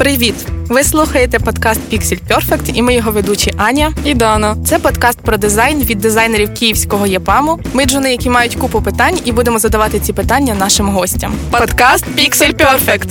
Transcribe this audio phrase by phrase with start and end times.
[0.00, 0.34] Привіт!
[0.68, 4.56] Ви слухаєте подкаст Pixel Perfect і ми його ведучі Аня і Дана.
[4.66, 7.60] Це подкаст про дизайн від дизайнерів київського ЄПАМу.
[7.72, 11.34] Ми джуни, які мають купу питань, і будемо задавати ці питання нашим гостям.
[11.50, 13.08] Подкаст Pixel Perfect.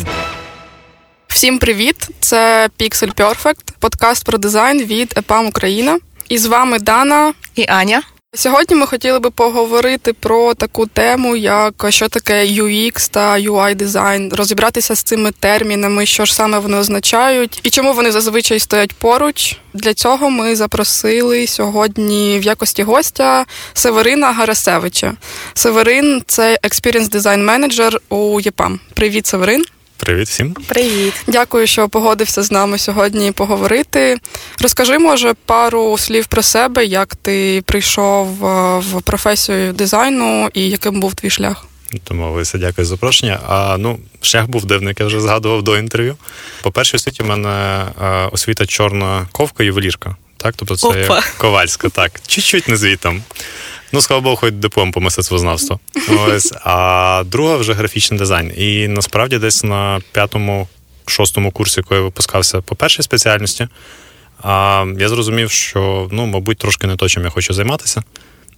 [1.27, 2.07] Всім привіт!
[2.19, 5.99] Це Pixel Perfect, подкаст про дизайн від ЕПАМ Україна.
[6.29, 8.01] І з вами Дана і Аня.
[8.33, 14.33] Сьогодні ми хотіли би поговорити про таку тему, як що таке UX та UI дизайн,
[14.33, 19.57] розібратися з цими термінами, що ж саме вони означають, і чому вони зазвичай стоять поруч.
[19.73, 25.13] Для цього ми запросили сьогодні в якості гостя Северина Гарасевича.
[25.53, 28.79] Северин це Experience Design Manager у ЄПАМ.
[28.93, 29.65] Привіт, Северин.
[29.99, 30.53] Привіт всім.
[30.53, 31.13] Привіт.
[31.27, 34.17] Дякую, що погодився з нами сьогодні поговорити.
[34.61, 40.99] Розкажи, може, пару слів про себе, як ти прийшов е, в професію дизайну і яким
[40.99, 41.65] був твій шлях.
[42.07, 43.39] Домовилися, дякую за запрошення.
[43.47, 46.17] А ну, шлях був дивний, як я вже згадував до інтерв'ю.
[46.61, 50.15] По-перше, у світі в мене е, освіта чорна ковка ювелірка.
[50.37, 51.23] Так, тобто це Опа.
[51.37, 52.11] ковальська, так.
[52.27, 53.23] Чуть-чуть не звітом.
[53.91, 55.79] Ну, слава Богу, хоч диплом по мистецтвознавству.
[56.27, 56.53] Ось.
[56.63, 58.53] А друга вже графічний дизайн.
[58.57, 60.67] І насправді десь на п'ятому,
[61.05, 63.67] шостому курсі, коли я випускався по першій спеціальності,
[64.97, 68.03] я зрозумів, що ну, мабуть, трошки не то, чим я хочу займатися.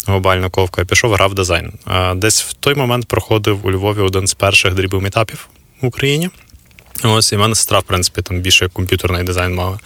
[0.08, 1.74] Глобальна ковка, я пішов, грав дизайн.
[1.86, 5.48] А, Десь в той момент проходив у Львові один з перших дрібів метапів
[5.82, 6.30] в Україні.
[7.04, 9.80] Ось і в мене сестра, в принципі, там більше комп'ютерний дизайн мала.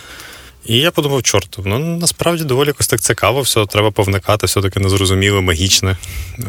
[0.65, 4.79] І я подумав, чорт, ну насправді доволі якось так цікаво, все треба повникати, все таки
[4.79, 5.97] незрозуміле, магічне.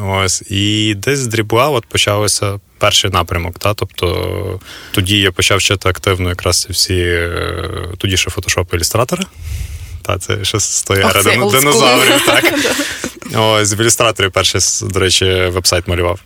[0.03, 0.43] Ось.
[0.51, 3.59] І десь з дрібла от почався перший напрямок.
[3.59, 3.75] Та?
[3.75, 4.61] Тобто
[4.93, 9.23] тоді я почав вчити активно якраз всі е, тоді ще фотошоп ілюстратори.
[10.03, 11.05] Та, це ще тої
[11.51, 12.23] динозаврів.
[12.27, 12.55] так.
[13.37, 16.21] Ось, в ілюстраторі перший, до речі, вебсайт малював.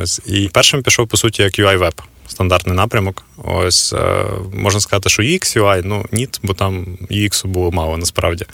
[0.00, 0.20] Ось.
[0.26, 1.92] І першим пішов, по суті, як UI-веб
[2.28, 3.24] стандартний напрямок.
[3.36, 4.24] Ось е,
[4.54, 8.46] можна сказати, що UX, UI, ну ні, бо там UX було мало насправді.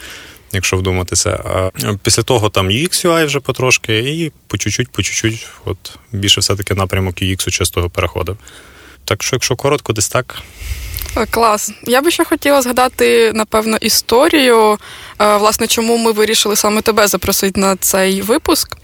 [0.53, 1.71] Якщо вдуматися, а
[2.03, 6.75] після того там UX, UI вже потрошки, і по чуть-чуть, по чуть-чуть, от більше все-таки
[6.75, 8.37] напрямок UX чистого переходив.
[9.05, 10.43] Так що, якщо коротко, десь так.
[11.17, 11.73] Е, клас.
[11.87, 14.79] Я би ще хотіла згадати, напевно, історію,
[15.19, 18.77] е, власне, чому ми вирішили саме тебе запросити на цей випуск.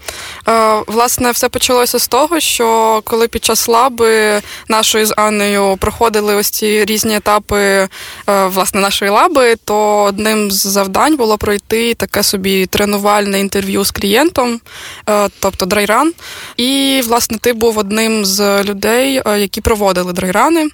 [0.47, 6.35] Е, власне, все почалося з того, що коли під час лаби нашої з Анною проходили
[6.35, 7.87] ось ці різні етапи
[8.27, 14.61] власне, нашої лаби, то одним з завдань було пройти таке собі тренувальне інтерв'ю з клієнтом,
[15.39, 16.13] тобто драйран.
[16.57, 20.69] І, власне, ти був одним з людей, які проводили драйрани.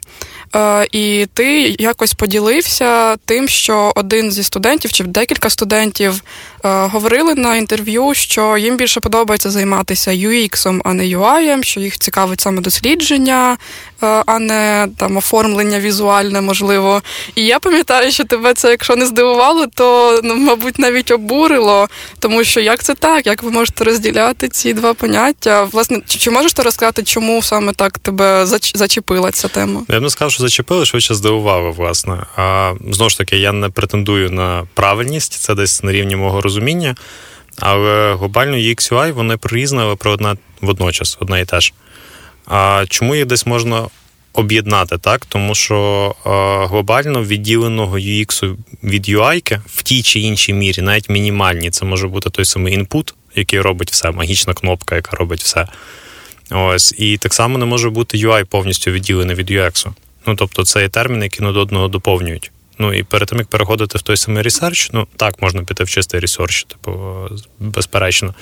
[0.92, 7.56] І ти якось поділився тим, що один зі студентів чи декілька студентів е, говорили на
[7.56, 13.58] інтерв'ю, що їм більше подобається займатися UX, а не UI, що їх цікавить саме дослідження,
[14.04, 17.02] е, а не там оформлення візуальне, можливо.
[17.36, 21.88] І я пам'ятаю, що тебе це, якщо не здивувало, то ну, мабуть навіть обурило,
[22.20, 23.28] тому що як це так?
[23.28, 25.64] Як ви можете розділяти ці два поняття?
[25.64, 29.82] Власне, чи, можеш ти розказати, чому саме так тебе зачепила ця тема?
[29.90, 32.26] Я б не сказав, що зачепили, швидше здивувало, власне.
[32.36, 36.55] А знову ж таки, я не претендую на правильність, це десь на рівні мого розуміння.
[37.60, 41.74] Але глобально UX UI вони прорізні, але про одне водночас, одне і те ж.
[42.46, 43.88] А чому їх десь можна
[44.34, 45.26] об'єднати, так?
[45.26, 51.70] Тому що а, глобально відділеного UX від UI в тій чи іншій мірі, навіть мінімальній,
[51.70, 55.68] це може бути той самий input, який робить все, магічна кнопка, яка робить все.
[56.52, 56.96] Ось.
[56.98, 59.88] І так само не може бути UI повністю відділений від UX.
[60.28, 62.52] Ну тобто це є терміни, які один одного доповнюють.
[62.78, 65.90] Ну і перед тим як переходити в той самий research, ну так можна піти в
[65.90, 67.16] чистий research, типу,
[67.60, 68.34] безперечно.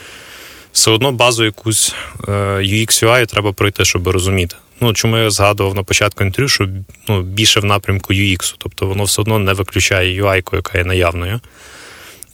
[0.72, 1.96] Все одно базу якусь
[2.28, 4.56] е, UX UI треба пройти, щоб розуміти.
[4.82, 6.70] Ну, чому я згадував на початку інтерв'ю, що
[7.08, 11.40] ну, більше в напрямку UX, тобто воно все одно не виключає UI, яка є наявною.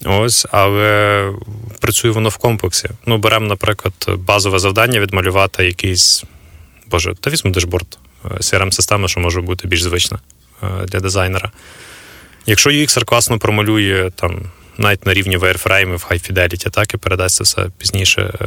[0.06, 1.32] Ось, але
[1.80, 2.90] працює воно в комплексі.
[3.06, 6.24] Ну, беремо, наприклад, базове завдання відмалювати якийсь.
[6.88, 10.20] Боже, та візьму дешборд crm система що може бути більш звична
[10.64, 11.52] е, для дизайнера.
[12.50, 14.42] Якщо UX класно промалює там,
[14.78, 18.46] навіть на рівні wireframe, High Fidelity, так і передасться все пізніше е,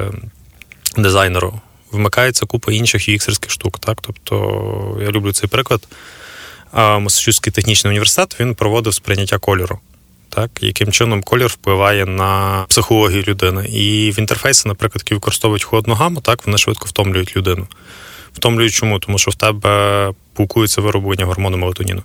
[0.97, 1.61] дизайнеру,
[1.93, 3.79] вмикається купа інших UX-ерських штук.
[3.79, 3.99] Так?
[4.01, 5.89] Тобто я люблю цей приклад.
[6.73, 9.79] Масачусетський технічний університет він проводив сприйняття кольору.
[10.29, 13.67] Так, яким чином колір впливає на психологію людини.
[13.69, 17.67] І в інтерфейсі, наприклад, які використовують холодну гаму, так вони швидко втомлюють людину.
[18.33, 18.99] Втомлюють чому?
[18.99, 22.03] Тому що в тебе пукується вироблення гормону мелатоніну.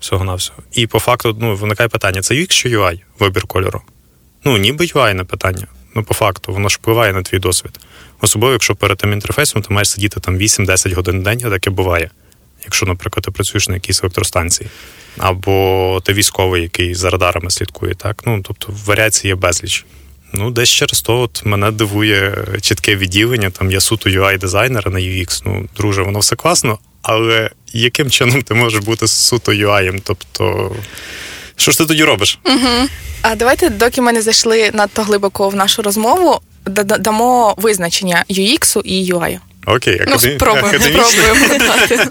[0.00, 0.58] Всього на всього.
[0.72, 3.82] І по факту ну, виникає питання: це UX чи UI вибір кольору?
[4.44, 5.66] Ну, ніби UI не питання.
[5.94, 7.80] Ну, по факту, воно ж впливає на твій досвід.
[8.20, 11.70] Особливо, якщо перед тим інтерфейсом ти маєш сидіти там 8-10 годин в день, а таке
[11.70, 12.10] буває.
[12.64, 14.70] якщо, наприклад, ти працюєш на якійсь електростанції,
[15.18, 17.94] або ти військовий, який за радарами слідкує.
[17.94, 18.22] Так?
[18.26, 19.84] Ну, Тобто варіацій є безліч.
[20.32, 23.50] Ну, десь через то от мене дивує чітке відділення.
[23.50, 25.42] Там я суто UI-дизайнера на UX.
[25.46, 30.00] Ну, друже, воно все класно, але яким чином ти можеш бути суто UI?
[30.04, 30.72] Тобто,
[31.56, 32.38] що ж ти тоді робиш?
[32.46, 32.88] Угу.
[33.22, 36.40] А давайте, доки ми не зайшли надто глибоко в нашу розмову,
[36.98, 39.38] дамо визначення UX і UI.
[39.66, 40.12] Окей, академ...
[40.12, 42.10] ну, спробуємо, спробуємо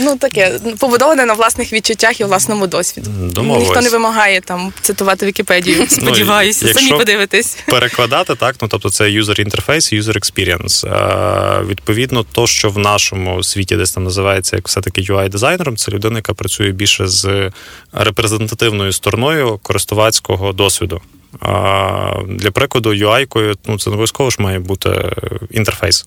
[0.00, 3.10] Ну таке побудоване на власних відчуттях і власному досвіду.
[3.10, 3.68] Домовились.
[3.68, 5.76] Ніхто не вимагає там цитувати Вікіпедію.
[5.80, 7.58] Ну, Сподіваюся, ну, самі подивитись.
[7.66, 10.94] Перекладати так, ну тобто це user interface, user experience.
[10.94, 16.16] А, Відповідно, то, що в нашому світі десь там називається як все-таки UI-дизайнером, це людина,
[16.16, 17.50] яка працює більше з
[17.92, 21.00] репрезентативною стороною користувацького досвіду.
[21.40, 25.12] А, Для прикладу, UI-кою ну це не обов'язково ж має бути
[25.50, 26.06] інтерфейс.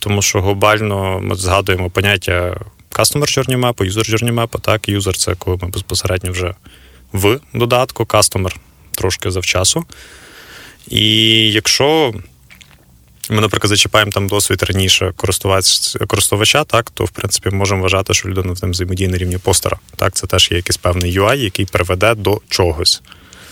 [0.00, 2.60] Тому що глобально ми згадуємо поняття
[2.90, 6.54] Customer Journey Map, User Journey Map, так, User це коли ми безпосередньо вже
[7.12, 8.56] в додатку, Customer
[8.92, 9.84] трошки завчасу.
[10.88, 11.06] І
[11.52, 12.12] якщо
[13.30, 15.12] ми, наприклад, зачіпаємо там досвід раніше
[16.06, 19.78] користувача, так, то в принципі можемо вважати, що людина там взаємодіє на рівні постера.
[19.96, 23.02] Так, Це теж є якийсь певний UI, який приведе до чогось.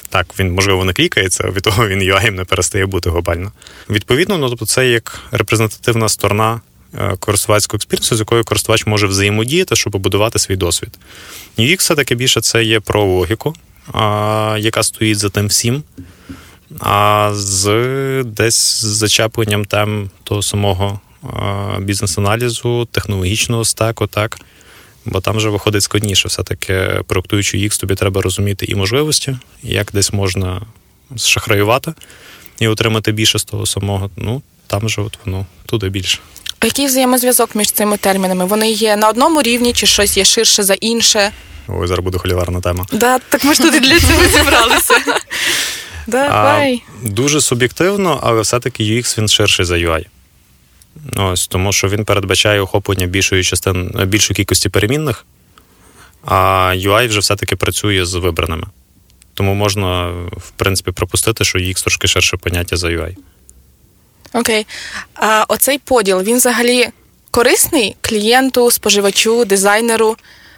[0.09, 3.53] Так, він, можливо, не клікається, від того він UI не перестає бути глобально.
[3.91, 6.61] Відповідно, ну, тобто це як репрезентативна сторона
[6.95, 10.99] е, користувацького експірінсу, з якою користувач може взаємодіяти, щоб побудувати свій досвід.
[11.59, 13.55] UX все-таки більше це є про логіку,
[14.59, 15.83] яка стоїть за тим всім.
[16.81, 21.01] А з десь з зачепленням тем того самого
[21.79, 24.39] бізнес-аналізу, технологічного стеку, так
[25.07, 26.29] бо там вже виходить складніше.
[26.29, 30.63] Все-таки проектуючи їх, тобі треба розуміти і можливості, як десь можна
[31.17, 31.93] шахраювати
[32.59, 34.11] і отримати більше з того самого.
[34.17, 36.19] Ну, там же от воно туди більше.
[36.65, 38.45] Який взаємозв'язок між цими термінами?
[38.45, 41.33] Вони є на одному рівні, чи щось є ширше за інше?
[41.69, 42.87] Ой, зараз буде холіварна тема.
[42.93, 44.95] Да, Так ми ж туди для цього зібралися.
[46.07, 46.83] Давай.
[47.05, 50.07] А, Дуже суб'єктивно, але все-таки UX він ширший за UI.
[51.17, 55.27] Ось, Тому що він передбачає охоплення більшої частини, більшої кількості перемінних,
[56.25, 56.35] а
[56.77, 58.67] UI вже все-таки працює з вибраними.
[59.35, 63.17] Тому можна, в принципі, пропустити, що UX трошки ширше поняття за UI.
[64.33, 64.67] Окей.
[65.15, 66.89] А оцей поділ він взагалі
[67.31, 70.17] корисний клієнту, споживачу, дизайнеру,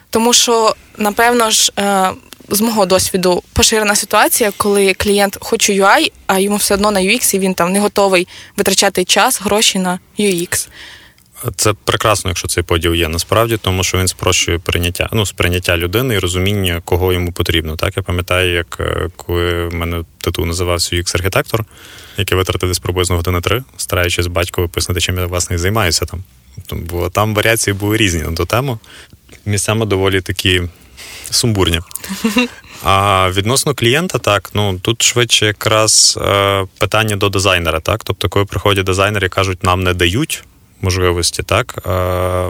[0.09, 2.11] тому що, напевно ж, е,
[2.51, 7.35] з мого досвіду поширена ситуація, коли клієнт хоче UI, а йому все одно на UX,
[7.35, 10.67] і він там не готовий витрачати час, гроші на UX.
[11.55, 16.15] Це прекрасно, якщо цей поділ є насправді, тому що він спрощує прийняття, ну, сприйняття людини
[16.15, 17.75] і розуміння, кого йому потрібно.
[17.75, 21.63] Так, я пам'ятаю, як е, коли в мене титул називався UX-архітектор,
[22.17, 26.23] який витратив десь приблизно години три, стараючись батько виписати, чим я власне і займаюся там.
[26.71, 28.79] Бо там варіації були різні на ту тему.
[29.45, 30.61] Місцями доволі такі
[31.31, 31.79] сумбурні.
[32.83, 38.03] А відносно клієнта, так, ну тут швидше якраз е, питання до дизайнера, так.
[38.03, 40.43] Тобто, коли приходять дизайнери і кажуть, нам не дають
[40.81, 42.47] можливості, так, е,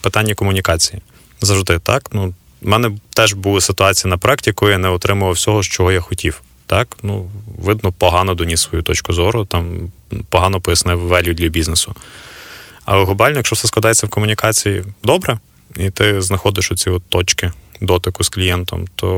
[0.00, 1.02] питання комунікації.
[1.40, 2.08] Завжди так.
[2.12, 6.42] Ну, У мене теж були ситуації на коли я не отримував всього, чого я хотів.
[6.66, 9.92] Так, ну, видно, погано доніс свою точку зору, там
[10.28, 11.94] погано пояснив велю для бізнесу.
[12.84, 15.38] Але глобально, якщо все складається в комунікації добре,
[15.76, 19.08] і ти знаходиш оці от точки дотику з клієнтом, то,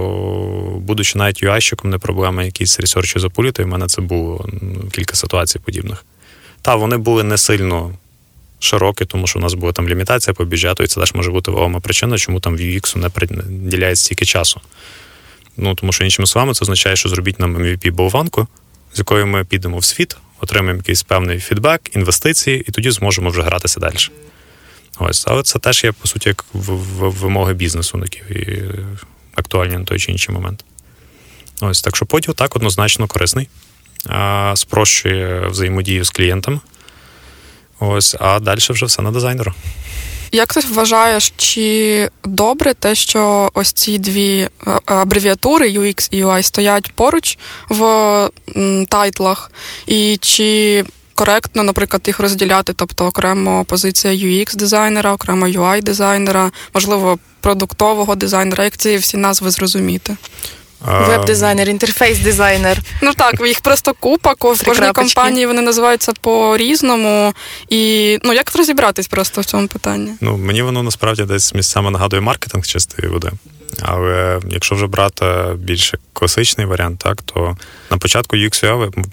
[0.80, 4.48] будучи навіть UI-щиком, не проблема якісь ресерчі запуліти, і в мене це було
[4.92, 6.04] кілька ситуацій подібних.
[6.62, 7.94] Та, вони були не сильно
[8.58, 11.50] широкі, тому що у нас була там лімітація по бюджету, і це теж може бути
[11.50, 14.60] вагома причина, чому там в UX не приділяє стільки часу.
[15.56, 18.46] Ну, Тому що, іншими словами, це означає, що зробіть нам MVP болванку,
[18.94, 23.42] з якою ми підемо в світ, отримаємо якийсь певний фідбек, інвестиції, і тоді зможемо вже
[23.42, 23.96] гратися далі.
[24.98, 28.62] Ось, але це теж є, по суті, як вимоги бізнесу, які
[29.34, 30.64] актуальні на той чи інший момент.
[31.60, 33.48] Ось, так що поділ так однозначно корисний,
[34.54, 36.60] спрощує взаємодію з клієнтами.
[37.80, 39.54] Ось, а далі вже все на дизайнеру.
[40.32, 44.50] Як ти вважаєш, чи добре те, що ось ці дві е,
[44.86, 48.30] абревіатури UX і UI стоять поруч в
[48.88, 49.52] тайтлах,
[49.86, 50.84] і чи
[51.20, 58.96] коректно, наприклад, їх розділяти, тобто окремо позиція UX-дизайнера, окремо UI-дизайнера, можливо, продуктового дизайнера, як ці
[58.96, 60.16] всі назви зрозуміти?
[60.80, 62.78] Веб-дизайнер, інтерфейс-дизайнер.
[63.02, 67.34] Ну так, їх просто купа, в кожній компанії вони називаються по-різному.
[67.68, 70.12] І ну як розібратись просто в цьому питанні?
[70.20, 73.30] Ну мені воно насправді десь місцями нагадує маркетинг чистої води.
[73.82, 77.56] Але якщо вже брати більш класичний варіант, так то
[77.90, 79.04] на початку UX UI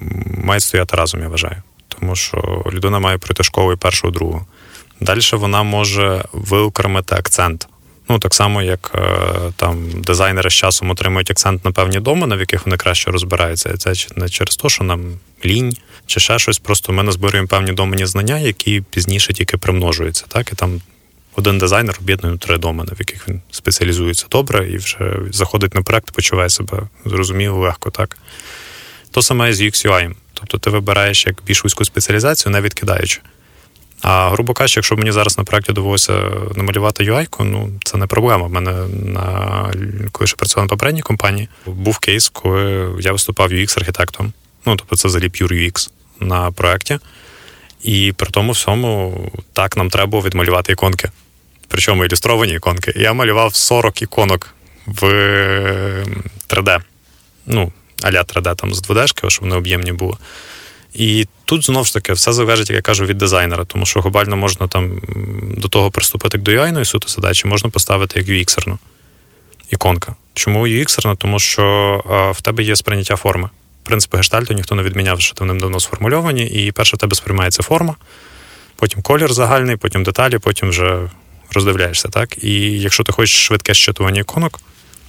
[0.44, 1.62] мають стояти разом, я вважаю
[2.00, 4.46] тому що людина має пройти школу і першу, другу.
[5.02, 7.68] Далі вона може виокремити акцент.
[8.10, 12.40] Ну, так само, як е, там дизайнери з часом отримують акцент на певні домени, в
[12.40, 13.78] яких вони краще розбираються.
[13.78, 16.60] Це не через те, що нам лінь чи ще щось.
[16.60, 20.26] Просто ми назбируємо певні домені знання, які пізніше тільки примножуються.
[20.28, 20.82] Так, і там
[21.36, 26.12] один дизайнер об'єднує три домени, в яких він спеціалізується добре і вже заходить на проект,
[26.12, 28.18] почуває себе зрозуміло, легко, так.
[29.12, 30.14] То саме з UX UI.
[30.40, 33.22] Тобто ти вибираєш як більш вузьку спеціалізацію, не відкидаючи.
[34.02, 38.46] А грубо кажучи, якщо мені зараз на проєкті довелося намалювати UI, ну це не проблема.
[38.46, 39.72] У мене на
[40.12, 44.32] коли ще працював на попередній компанії, був кейс, коли я виступав UX-архітектом.
[44.66, 45.90] Ну, тобто це взагалі pure UX
[46.20, 47.00] на проєкті.
[47.84, 49.22] І при тому всьому
[49.54, 51.10] так нам треба було відмалювати іконки.
[51.68, 52.94] Причому ілюстровані іконки.
[52.96, 55.04] Я малював 40 іконок в
[56.48, 56.80] 3D.
[57.46, 57.72] Ну,
[58.08, 60.18] аля 3D там з 2D, щоб вони об'ємні були.
[60.94, 64.38] І тут знову ж таки все залежить, як я кажу, від дизайнера, тому що глобально
[64.38, 65.02] можна там
[65.58, 68.78] до того приступити як до UI-ної суто задачі, можна поставити як UX-ерну
[69.72, 70.16] іконка.
[70.34, 71.16] Чому UX-ерна?
[71.18, 73.50] Тому що в тебе є сприйняття форми.
[73.84, 77.96] Принципи гештальту ніхто не відміняв, що вони давно сформульовані, і перше в тебе сприймається форма,
[78.76, 81.10] потім колір загальний, потім деталі, потім вже
[81.54, 82.10] роздивляєшся.
[82.10, 82.44] так?
[82.44, 84.60] І якщо ти хочеш швидке щитування іконок,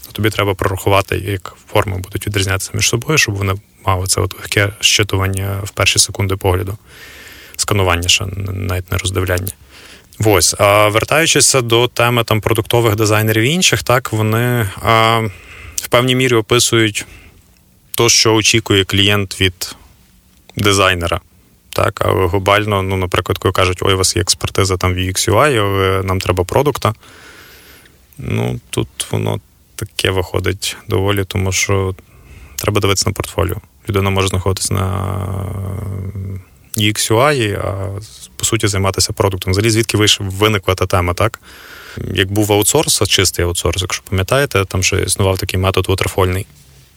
[0.08, 3.54] то тобі треба прорахувати, як форми будуть відрізнятися між собою, щоб вони
[3.86, 6.78] мали це от легке щитування в перші секунди погляду,
[7.56, 9.52] сканування ще навіть не роздивляння.
[10.24, 15.18] Ось, а вертаючися до теми там продуктових дизайнерів і інших, так вони а,
[15.76, 17.06] в певній мірі описують
[17.94, 19.76] то, що очікує клієнт від
[20.56, 21.20] дизайнера.
[21.70, 25.30] Так, але глобально, ну, наприклад, коли кажуть, ой, у вас є експертиза там в UX
[25.30, 26.94] UI, але нам треба продукта.
[28.18, 29.40] Ну, тут воно
[29.78, 31.94] таке виходить доволі, тому що
[32.56, 33.56] треба дивитися на портфоліо.
[33.88, 34.84] Людина може знаходитися на
[36.76, 38.00] UX UI, а
[38.36, 39.50] по суті займатися продуктом.
[39.50, 41.40] Взагалі, звідки виникла та тема, так?
[42.14, 46.46] Як був аутсорс, чистий аутсорс, якщо пам'ятаєте, там ще існував такий метод waterfallний,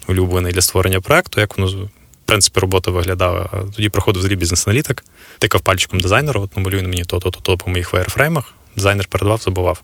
[0.08, 1.90] улюблений для створення проекту, як воно в
[2.26, 3.50] принципі робота виглядала.
[3.76, 5.06] Тоді проходив взагалі бізнес-аналітик,
[5.40, 8.54] тикав пальчиком дизайнера, от намалюй мені то-то, то по моїх вайрфреймах.
[8.76, 9.82] Дизайнер передавав, забував.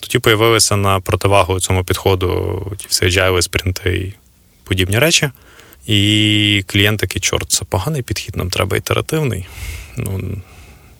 [0.00, 4.14] Тоді появилися на противагу цьому підходу ті всі agile, спринти і
[4.64, 5.30] подібні речі.
[5.86, 9.46] І клієнт такий, чорт, це поганий підхід, нам треба ітеративний.
[9.96, 10.20] Ну,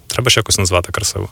[0.06, 1.28] Треба ж якось назвати красиво.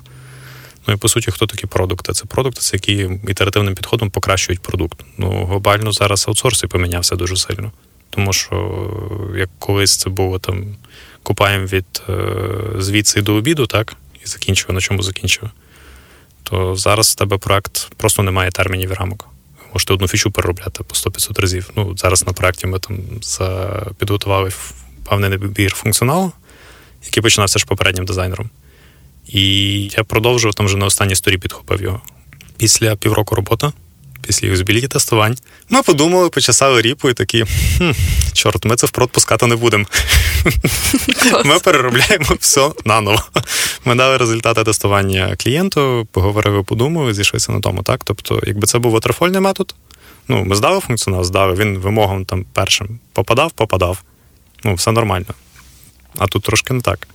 [0.86, 2.12] Ну і по суті, хто такі продукти?
[2.12, 5.00] Це продукти, це які ітеративним підходом покращують продукт.
[5.18, 7.72] Ну, глобально зараз аутсорс і помінявся дуже сильно.
[8.10, 8.90] Тому що
[9.36, 10.76] як колись це було там,
[11.22, 12.12] купаємо від е,
[12.78, 15.52] звідси до обіду, так, і закінчуємо, на чому закінчуємо,
[16.50, 19.28] то зараз в тебе проект просто не має термінів і рамок
[19.76, 21.70] можете одну фічу переробляти по 100-500 разів.
[21.76, 22.98] Ну, Зараз на проєкті ми там
[23.98, 24.52] підготували
[25.08, 26.32] певний набір функціоналу,
[27.04, 28.50] який починався ж попереднім дизайнером.
[29.26, 29.42] І
[29.96, 32.00] я продовжував там вже на останній сторі підхопив його.
[32.56, 33.72] Після півроку роботи,
[34.26, 35.36] після юзбіліті тестувань,
[35.70, 37.44] ми подумали, почесали ріпу і такі:
[37.78, 37.90] хм,
[38.32, 39.84] чорт, ми це впрод пускати не будемо.
[41.44, 43.22] Ми переробляємо все наново.
[43.84, 47.82] Ми дали результати тестування клієнту, поговорили, подумали, зійшлися на тому.
[47.82, 48.00] так?
[48.04, 49.74] Тобто, якби це був ватерфольний метод,
[50.28, 54.02] ну, ми здали функціонал, здали, він вимогам там першим попадав, попадав.
[54.64, 55.26] Ну, все нормально.
[56.18, 57.08] А тут трошки не так.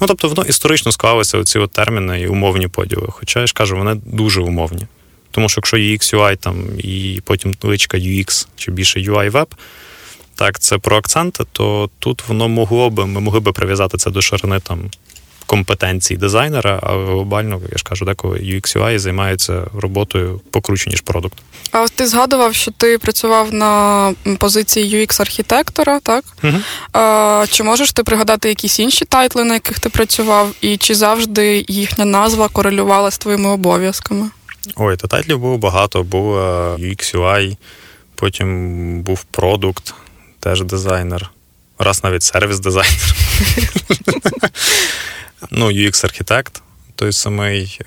[0.00, 3.08] Ну, тобто, воно історично склалися оці от терміни і умовні поділи.
[3.10, 4.86] Хоча я ж кажу, вони дуже умовні.
[5.30, 9.46] Тому що якщо UX, UI там, і потім личка UX чи більше UI Web,
[10.34, 14.22] так, це про акценти, то тут воно могло би, ми могли би прив'язати це до
[14.22, 14.90] ширини там
[15.50, 21.38] компетенцій дизайнера, але глобально, я ж кажу, деколи UX UI займається роботою покруче, ніж продукт.
[21.72, 26.24] А от ти згадував, що ти працював на позиції UX-архітектора, так?
[26.44, 26.56] Угу.
[26.92, 31.64] А, Чи можеш ти пригадати якісь інші тайтли, на яких ти працював, і чи завжди
[31.68, 34.30] їхня назва корелювала з твоїми обов'язками?
[34.76, 36.02] Ой, та тайтлів було багато.
[36.02, 36.36] Був
[36.74, 37.56] UX UI,
[38.14, 39.94] потім був продукт
[40.40, 41.30] теж дизайнер.
[41.78, 43.14] Раз навіть сервіс-дизайнер.
[45.50, 46.60] Ну, UX-архітект,
[46.96, 47.80] той самий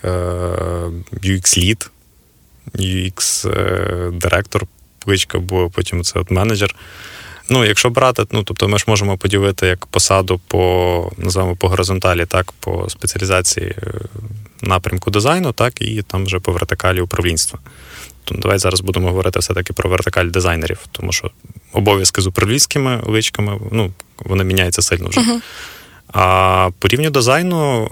[1.13, 1.89] UX-лід,
[2.75, 4.63] UX-директор,
[5.05, 6.75] кличка була, потім це от менеджер.
[7.49, 12.25] Ну, якщо брати, ну тобто ми ж можемо поділити як посаду по називаємо по горизонталі,
[12.25, 13.91] так, по спеціалізації е,
[14.61, 17.59] напрямку дизайну, так, і там вже по вертикалі управлінства.
[18.23, 21.31] То давай зараз будемо говорити все-таки про вертикаль дизайнерів, тому що
[21.73, 25.19] обов'язки з управлінськими личками, ну, вони міняються сильно вже.
[25.19, 25.41] Uh-huh.
[26.13, 27.91] А по рівню дизайну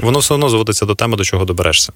[0.00, 1.92] воно все одно зводиться до теми, до чого доберешся.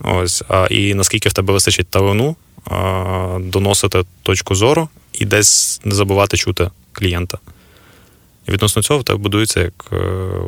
[0.00, 4.88] Ось, а, І наскільки в тебе вистачить талану а, доносити точку зору
[5.18, 7.38] і десь не забувати чути клієнта.
[8.48, 9.96] І відносно цього в тебе будується як е,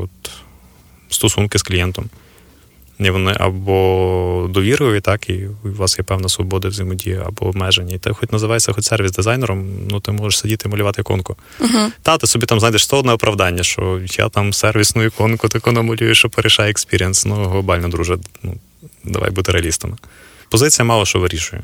[0.03, 0.31] от,
[1.09, 2.11] стосунки з клієнтом.
[3.01, 7.95] І вони або довірливі, так, і у вас є певна свобода взаємодії, або обмеження.
[7.95, 11.37] І ти хоч називаєшся хоч сервіс-дизайнером, ну ти можеш сидіти і малювати іконку.
[11.61, 11.93] Угу.
[12.03, 16.29] Та, ти собі там знайдеш одне оправдання, що я там сервісну іконку таку намалюю, що
[16.29, 17.27] порішає experience.
[17.27, 18.55] Ну, глобально, друже, ну,
[19.05, 19.97] давай бути реалістами.
[20.49, 21.63] Позиція мало що вирішує.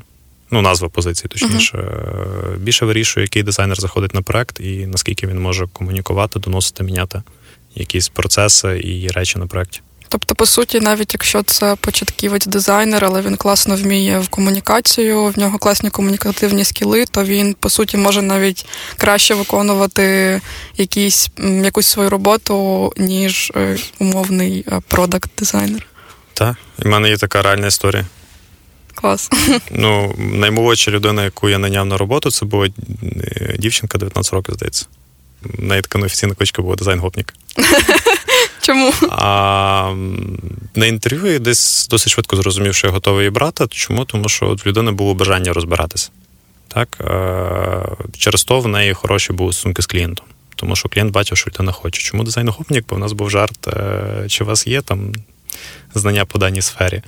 [0.51, 1.79] Ну, назва позиції, точніше.
[1.79, 2.59] Uh-huh.
[2.59, 7.23] Більше вирішує, який дизайнер заходить на проект і наскільки він може комунікувати, доносити, міняти
[7.75, 9.81] якісь процеси і речі на проєкті.
[10.09, 15.39] Тобто, по суті, навіть якщо це початківець дизайнер, але він класно вміє в комунікацію, в
[15.39, 20.41] нього класні комунікативні скіли, то він по суті може навіть краще виконувати
[20.77, 21.29] якісь,
[21.65, 25.87] якусь свою роботу, ніж е, умовний е, продакт-дизайнер.
[26.35, 28.05] Так, і в мене є така реальна історія.
[28.97, 29.31] Клас.
[29.71, 34.87] Ну, наймолодша людина, яку я наняв на роботу, це була е, дівчинка 19 років, здається.
[35.43, 37.35] В неї така неофіційна кличка була дизайн-гопнік.
[38.63, 38.93] Чому?
[39.11, 39.95] А
[40.75, 43.67] на інтерв'ю я десь досить швидко зрозумів, що я готовий її брати.
[43.71, 44.05] Чому?
[44.05, 46.11] Тому що от в людини було бажання розбиратися.
[46.69, 46.99] Так?
[48.19, 50.27] Через то в неї хороші були стосунки з клієнтом.
[50.57, 52.03] Тому що клієнт бачив, що людина хоче.
[52.03, 52.85] Чому дизайн-гопнік?
[52.89, 55.13] Бо в нас був жарт, е, чи у вас є там
[55.95, 57.03] знання по даній сфері.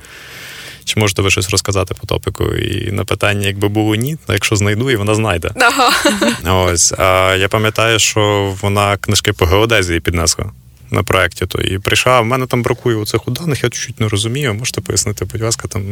[0.89, 2.45] Чи можете ви щось розказати по топіку?
[2.45, 5.51] І на питання, якби було ні, то якщо знайду, і вона знайде.
[5.55, 5.91] Ага.
[6.65, 6.93] Ось.
[6.97, 10.45] А я пам'ятаю, що вона книжки по геодезії піднесла
[10.91, 11.45] на проєкті.
[11.45, 14.53] То і прийшла, в мене там бракує оцих даних, я чуть не розумію.
[14.53, 15.83] Можете пояснити, будь ласка, там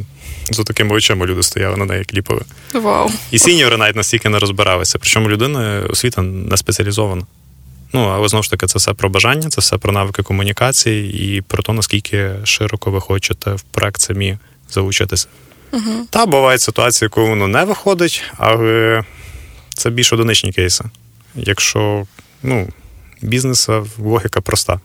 [0.52, 2.42] за такими очима люди стояли на неї кліпали.
[2.74, 3.12] Вау.
[3.32, 5.00] І сіньори навіть настільки не розбиралися.
[5.00, 7.24] Причому людина освіта не спеціалізована.
[7.94, 11.42] Ну, але знову ж таки, це все про бажання, це все про навики комунікації і
[11.42, 14.38] про те, наскільки широко ви хочете в проект самі
[14.70, 15.28] залучитися.
[15.72, 16.08] Угу.
[16.10, 19.04] Та бувають ситуації, коли воно не виходить, але
[19.74, 20.84] це більш одиничні кейси.
[21.36, 22.06] Якщо
[22.44, 22.68] ну,
[23.22, 24.80] бізнеса логіка проста.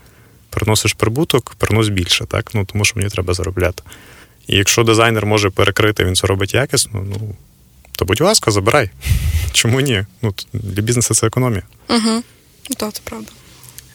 [0.50, 2.50] Приносиш прибуток, принос більше, так?
[2.54, 3.82] Ну, тому що мені треба заробляти.
[4.46, 7.34] І якщо дизайнер може перекрити, він це робить якісно, ну
[7.96, 8.90] то будь ласка, забирай.
[9.52, 10.04] Чому ні?
[10.22, 11.62] Ну, Для бізнесу це економія.
[11.88, 12.22] Угу.
[12.76, 13.32] Так, це правда.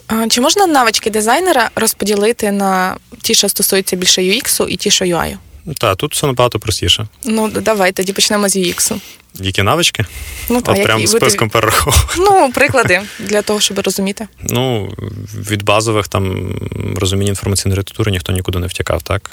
[0.07, 5.05] А, Чи можна навички дизайнера розподілити на ті, що стосуються більше UX і ті, що
[5.05, 5.37] UI?
[5.73, 7.07] Так, тут все набагато простіше.
[7.23, 8.99] Ну, давай тоді почнемо з UX.
[9.39, 10.05] Які навички?
[10.49, 12.13] Ну, та, От прям списком перераховувати.
[12.17, 14.27] Ну, приклади для того, щоб розуміти.
[14.43, 14.93] Ну,
[15.33, 16.55] від базових там
[16.95, 19.31] розуміння інформаційної архітектури ніхто нікуди не втікав, так?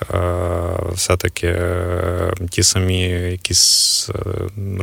[0.92, 4.18] Все-таки е, ті самі якісь е,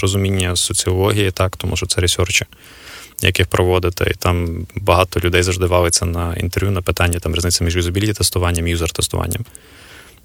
[0.02, 2.46] розуміння соціології, так, тому що це ресерчі.
[3.22, 7.64] Як їх проводити, і там багато людей завжди валиться на інтерв'ю на питання там різниця
[7.64, 9.42] між юзабіліті тестуванням і юзер-тестуванням.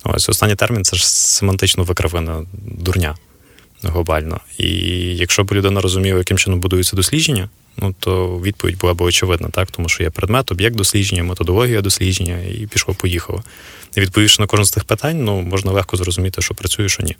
[0.05, 3.15] Ось останній термін це ж семантично викривина дурня
[3.83, 4.41] глобально.
[4.59, 4.69] І
[5.17, 9.71] якщо б людина розуміла, яким чином будуються дослідження, ну то відповідь була б очевидна, так?
[9.71, 13.43] Тому що є предмет, об'єкт дослідження, методологія дослідження, і пішло-поїхало.
[13.97, 17.17] І відповівши на кожен з тих питань, ну можна легко зрозуміти, що працює, що ні.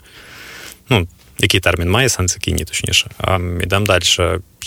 [0.89, 1.07] Ну,
[1.39, 3.09] який термін має сенс, який ні, точніше.
[3.17, 4.03] А йдемо далі.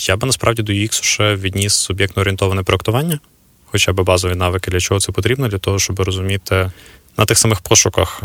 [0.09, 3.21] Я би насправді до UX ще відніс суб'єктно орієнтоване проектування,
[3.65, 6.71] хоча б базові навики, для чого це потрібно, для того, щоб розуміти
[7.17, 8.23] на тих самих пошуках,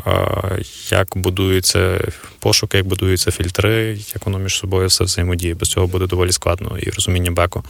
[0.89, 5.54] як будуються пошуки, як будуються фільтри, як воно між собою все взаємодіє.
[5.54, 7.63] Без цього буде доволі складно і розуміння беку.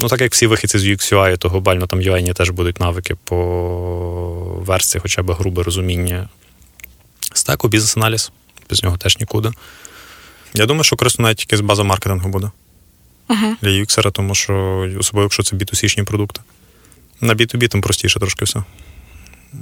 [0.00, 3.16] Ну, так як всі вихідці з UX UI, то глобально там UI теж будуть навики
[3.24, 3.36] по
[4.66, 6.28] версії, хоча б грубе розуміння
[7.32, 8.32] стеку, бізнес-аналіз.
[8.70, 9.52] Без нього теж нікуди.
[10.54, 12.50] Я думаю, що корисно навіть тільки база маркетингу буде
[13.28, 13.54] uh-huh.
[13.62, 14.54] для UX, тому що
[14.98, 16.40] особливо, якщо це B2C-шні продукти.
[17.20, 18.64] На B2B там простіше трошки все.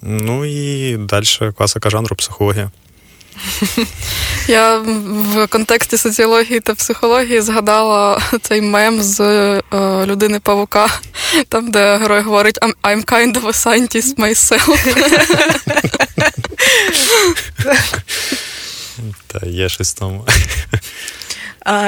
[0.03, 1.27] Ну і далі
[1.57, 2.71] класика жанру, психологія.
[4.49, 9.63] Я в контексті соціології та психології згадала цей мем з е,
[10.07, 10.89] людини Павука,
[11.49, 14.79] там, де герой говорить I'm, kind of a scientist myself.
[19.27, 20.27] Та є щось тому.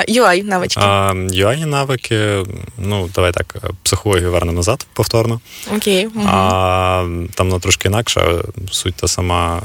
[0.08, 0.80] UI навички.
[0.80, 2.44] UI навики,
[2.78, 5.40] ну, давай так, психологію вернемо назад повторно.
[5.76, 6.06] Окей.
[6.06, 6.24] Угу.
[6.26, 8.42] А там на трошки інакше.
[8.70, 9.62] Суть та сама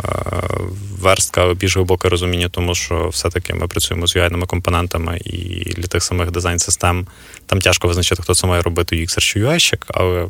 [1.00, 6.04] верстка, більш глибоке розуміння, тому що все-таки ми працюємо з UI-ними компонентами, і для тих
[6.04, 7.08] самих дизайн-систем
[7.46, 10.28] там тяжко визначити, хто це має робити UX чи UI-щик, але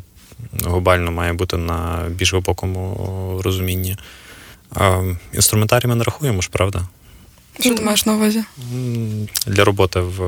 [0.64, 3.96] глобально має бути на більш глибокому розумінні.
[5.32, 6.88] Інструментарій ми не рахуємо ж, правда?
[7.60, 8.44] Що ти маєш на увазі?
[9.46, 10.20] Для роботи в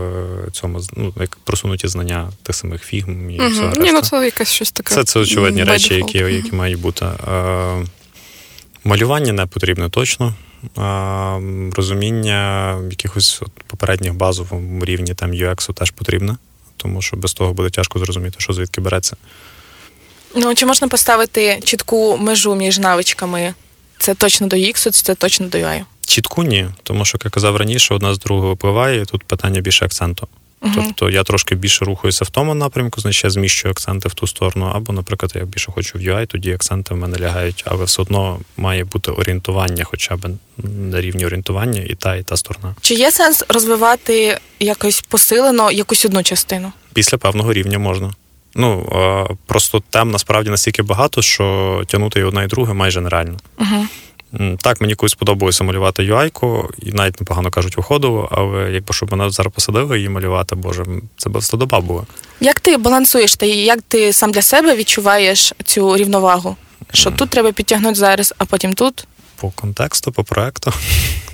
[0.53, 3.77] цьому ну, як просунуті знання тих самих фігм і угу.
[3.81, 4.95] Ні, ну це якесь щось таке.
[4.95, 7.05] Це це очевидні речі, які які мають бути.
[7.05, 7.87] Е,
[8.85, 10.35] малювання не потрібно точно.
[10.79, 16.39] Е, розуміння якихось от попередніх базовому рівні там UX теж потрібно,
[16.77, 19.17] тому що без того буде тяжко зрозуміти, що звідки береться.
[20.35, 23.55] Ну, чи можна поставити чітку межу між навичками?
[23.99, 25.85] Це точно до UX, це точно до UI?
[26.07, 29.61] Чітку ні, тому що, як я казав раніше, одна з другої випливає, і тут питання
[29.61, 30.29] більше акценту.
[30.63, 30.73] Uh-huh.
[30.75, 34.73] Тобто я трошки більше рухаюся в тому напрямку, значить я зміщую акценти в ту сторону,
[34.75, 38.41] або, наприклад, я більше хочу в UI, тоді акценти в мене лягають, але все одно
[38.57, 42.75] має бути орієнтування, хоча б на рівні орієнтування, і та, і та сторона.
[42.81, 46.73] Чи є сенс розвивати якось посилено якусь одну частину?
[46.95, 48.13] Після певного рівня можна.
[48.55, 48.87] Ну
[49.47, 53.39] просто тем насправді настільки багато, що тягнути і одна і друге майже нереально.
[53.59, 53.87] Uh-huh.
[54.61, 59.31] Так, мені колись сподобалося малювати UI-ку, і навіть непогано кажуть, виходило, але якби щоб мене
[59.31, 60.85] зараз посадили її малювати, боже,
[61.17, 62.03] це б доба була.
[62.41, 66.57] Як ти балансуєш та як ти сам для себе відчуваєш цю рівновагу?
[66.93, 67.17] Що mm.
[67.17, 69.07] тут треба підтягнути зараз, а потім тут?
[69.37, 70.73] По контексту, по проекту.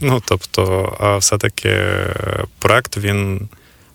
[0.01, 1.83] Ну тобто, все-таки
[2.59, 3.49] проект він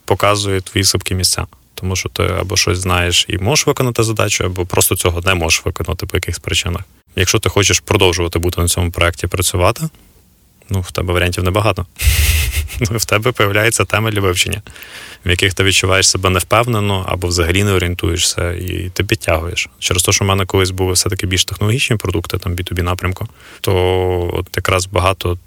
[0.06, 1.46] показує твої слабкі місця.
[1.76, 5.66] Тому що ти або щось знаєш і можеш виконати задачу, або просто цього не можеш
[5.66, 6.82] виконати по якихось причинах.
[7.16, 9.82] Якщо ти хочеш продовжувати бути на цьому проєкті працювати,
[10.70, 11.86] ну в тебе варіантів небагато.
[12.80, 14.62] Ну, в тебе з'являється тема для вивчення,
[15.26, 19.70] в яких ти відчуваєш себе невпевнено або взагалі не орієнтуєшся, і ти підтягуєш.
[19.80, 23.28] Через те, що в мене колись були все-таки більш технологічні продукти, там B2B напрямку,
[23.62, 23.74] то
[24.34, 25.38] от якраз багато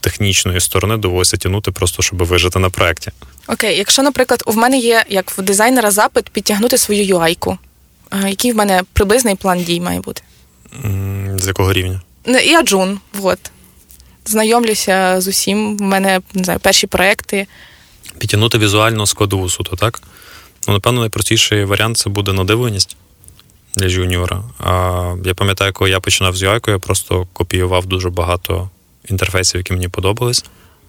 [0.00, 3.10] технічної сторони доводиться тягнути просто, щоб вижити на проєкті.
[3.48, 7.58] Окей, якщо, наприклад, у мене є як в дизайнера запит підтягнути свою UI-ку,
[8.28, 10.22] який в мене приблизний план дій має бути?
[11.36, 12.00] З якого рівня?
[12.44, 13.38] Я Джун, от.
[14.24, 15.76] Знайомлюся з усім.
[15.80, 17.46] У мене не знаю, перші проекти.
[18.18, 20.02] Підтягнути візуально складову суто, так?
[20.68, 22.96] Ну, напевно, найпростіший варіант це буде надивленість
[23.76, 24.42] для жуніора.
[24.58, 28.70] А я пам'ятаю, коли я починав з UI, я просто копіював дуже багато
[29.08, 30.44] інтерфейсів, які мені подобались,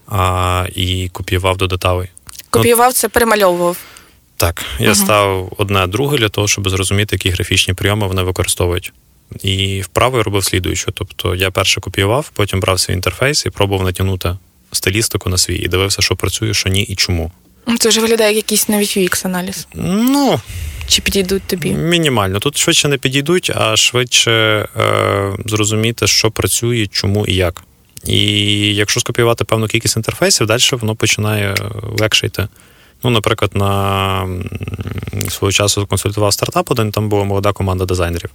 [0.06, 2.08] а, і копіював до деталей.
[2.50, 3.76] Копіював це перемальовував.
[4.36, 8.92] Так, я uh став одне друге для того, щоб зрозуміти, які графічні прийоми вони використовують.
[9.42, 10.92] І вправо я робив слідуючу.
[10.94, 14.36] Тобто я перше копіював, потім брав свій інтерфейс і пробував натягнути
[14.72, 17.32] стилістику на свій і дивився, що працює, що ні і чому.
[17.78, 19.66] Це вже виглядає як якийсь навіть UX-аналіз.
[19.74, 20.40] Ну,
[20.86, 21.70] чи підійдуть тобі?
[21.70, 22.38] Мінімально.
[22.38, 24.32] Тут швидше не підійдуть, а швидше
[24.76, 27.62] е, зрозуміти, що працює, чому і як.
[28.04, 28.20] І
[28.74, 31.54] якщо скопіювати певну кількість інтерфейсів, далі воно починає
[31.98, 32.48] легше йти.
[33.02, 34.28] Ну, наприклад, на
[35.30, 38.30] свого часу консультував стартап один, там була молода команда дизайнерів.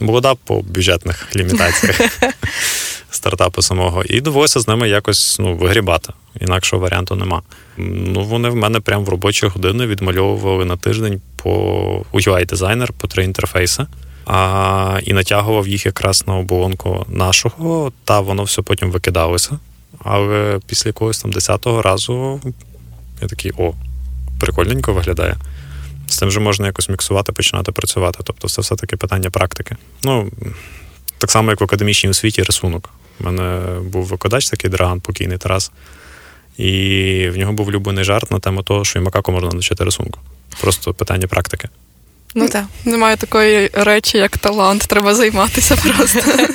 [0.00, 2.00] Молода по бюджетних лімітаціях
[3.10, 4.04] стартапу самого.
[4.04, 6.12] І довелося з ними якось ну, вигрібати.
[6.40, 7.42] Інакшого варіанту нема.
[7.76, 13.24] Ну, Вони в мене прямо в робочі години відмальовували на тиждень по UI-дизайнер по три
[13.24, 13.86] інтерфейси
[14.26, 19.58] а, і натягував їх якраз на оболонку нашого, та воно все потім викидалося.
[19.98, 22.40] Але після якогось там десятого разу
[23.22, 23.72] я такий о,
[24.40, 25.36] прикольненько виглядає.
[26.12, 28.18] З тим же можна якось міксувати, починати працювати.
[28.24, 29.76] Тобто, це все-таки питання практики.
[30.02, 30.30] Ну,
[31.18, 32.90] так само, як в академічній освіті рисунок.
[33.20, 35.72] У мене був викладач такий драган, покійний Тарас.
[36.56, 36.70] І
[37.32, 40.20] в нього був улюблений жарт на тему того, що і макаку можна навчити рисунку.
[40.60, 41.68] Просто питання практики.
[42.34, 42.64] Ну так.
[42.84, 46.20] Немає такої речі, як талант, треба займатися просто.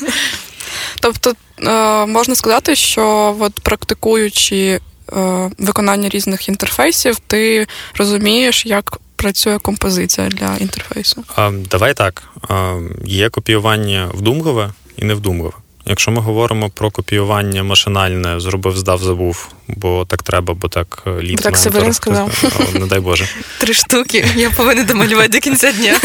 [1.02, 4.80] Тобто е, можна сказати, що от практикуючи
[5.14, 11.24] е, виконання різних інтерфейсів, ти розумієш, як працює композиція для інтерфейсу.
[11.36, 12.24] А, Давай так.
[12.50, 15.52] А, Є копіювання вдумливе і невдумливе.
[15.90, 21.22] Якщо ми говоримо про копіювання машинальне, зробив, здав, забув, бо так треба, бо так е,
[21.22, 21.42] літ.
[21.42, 22.44] Так Северин сказав.
[22.74, 23.28] Не дай Боже.
[23.58, 24.26] Три штуки.
[24.36, 26.00] Я повинен домалювати до кінця дня.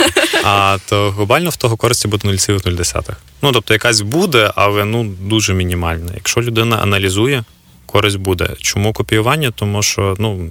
[0.44, 3.14] А то глобально в того користі буде 0,0.
[3.42, 6.12] Ну тобто якась буде, але ну дуже мінімальна.
[6.14, 7.44] Якщо людина аналізує,
[7.86, 8.48] користь буде.
[8.60, 9.50] Чому копіювання?
[9.50, 10.50] Тому що ну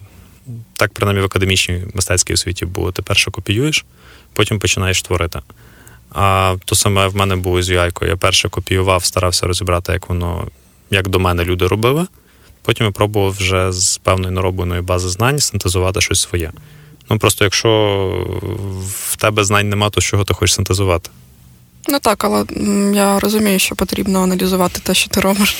[0.75, 2.91] так принаймні в академічній мистецькій освіті було.
[2.91, 3.85] Ти перше копіюєш,
[4.33, 5.39] потім починаєш творити.
[6.13, 8.07] А то саме в мене було з UI.
[8.07, 10.47] Я перше копіював, старався розібрати, як воно,
[10.89, 12.07] як до мене люди робили.
[12.61, 16.51] Потім я пробував вже з певної наробленої бази знань синтезувати щось своє.
[17.09, 17.69] Ну просто якщо
[19.11, 21.09] в тебе знань нема, то з чого ти хочеш синтезувати?
[21.87, 22.45] Ну так, але
[22.93, 25.55] я розумію, що потрібно аналізувати те, що ти робиш.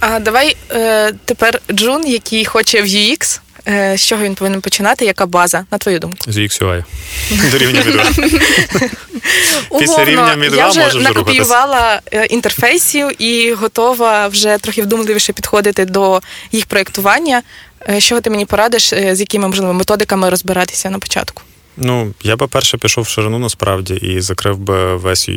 [0.00, 5.04] А давай е, тепер Джун, який хоче в UX, з чого він повинен починати?
[5.04, 6.32] Яка база, на твою думку?
[6.32, 6.84] З UX
[7.50, 8.04] До рівня мідва.
[9.80, 16.20] Після рівня мідва Я вже накопіювала е, інтерфейсів і готова вже трохи вдумливіше підходити до
[16.52, 17.42] їх проєктування.
[17.88, 21.42] Е, що ти мені порадиш, з якими можливо методиками розбиратися на початку?
[21.76, 25.30] Ну, я би перше пішов в ширину насправді і закрив би весь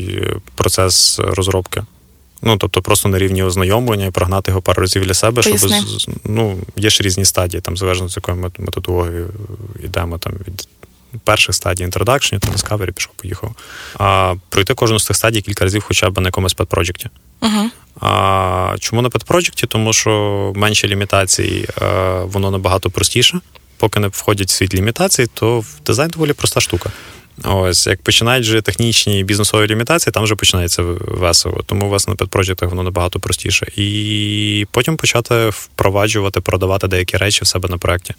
[0.55, 1.83] процес розробки.
[2.45, 5.81] Ну, тобто, просто на рівні ознайомлення і прогнати його пару разів для себе, Поясни.
[5.97, 9.29] щоб ну, є ж різні стадії, там залежно з якою методологією
[9.83, 10.67] йдемо там від
[11.23, 13.55] перших стадій introduction, то Discovery, пішов, поїхав.
[13.97, 17.09] А пройти кожну з тих стадій кілька разів хоча б на якомусь педпроджекті.
[17.41, 17.69] Угу.
[18.01, 19.67] А чому на педпроджекті?
[19.67, 21.67] Тому що менші лімітації,
[22.23, 23.39] воно набагато простіше.
[23.77, 26.91] Поки не входять в світ лімітацій, то дизайн доволі проста штука.
[27.43, 31.63] Ось, як починають вже технічні бізнесові лімітації, там вже починається весело.
[31.65, 33.67] Тому у вас на педпроджектах воно набагато простіше.
[33.75, 38.13] І потім почати впроваджувати, продавати деякі речі в себе на проєкті.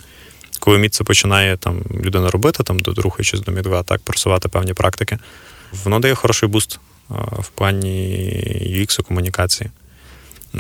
[0.59, 5.19] Коли middle це починає там людина робити, там рухаючись до мідла, так, просувати певні практики,
[5.85, 6.81] воно дає хороший буст
[7.39, 7.89] в плані
[8.77, 9.71] UX комунікації.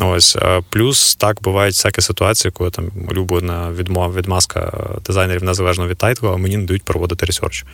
[0.00, 0.36] Ось
[0.70, 4.72] плюс так бувають всякі ситуації, коли там улюблена відмова відмазка
[5.06, 7.64] дизайнерів незалежно від тайтлу, а мені не дають проводити research.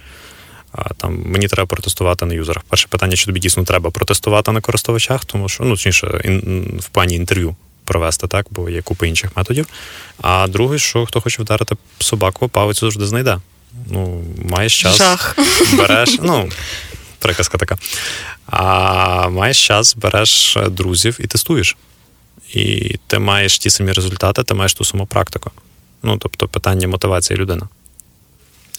[0.96, 2.62] Там мені треба протестувати на юзерах.
[2.68, 6.06] Перше питання, чи тобі дійсно треба протестувати на користувачах, тому що ну точніше,
[6.78, 9.66] в плані інтерв'ю провести, так, бо є купа інших методів.
[10.20, 13.38] А друге, що хто хоче вдарити собаку, палицю завжди знайде.
[13.90, 15.36] Ну, маєш час, Жах.
[15.76, 16.48] береш, ну,
[17.18, 17.76] приказка така.
[18.46, 21.76] А маєш час, береш друзів і тестуєш.
[22.54, 25.50] І ти маєш ті самі результати, ти маєш ту саму практику.
[26.02, 27.62] Ну, тобто, питання мотивації людини.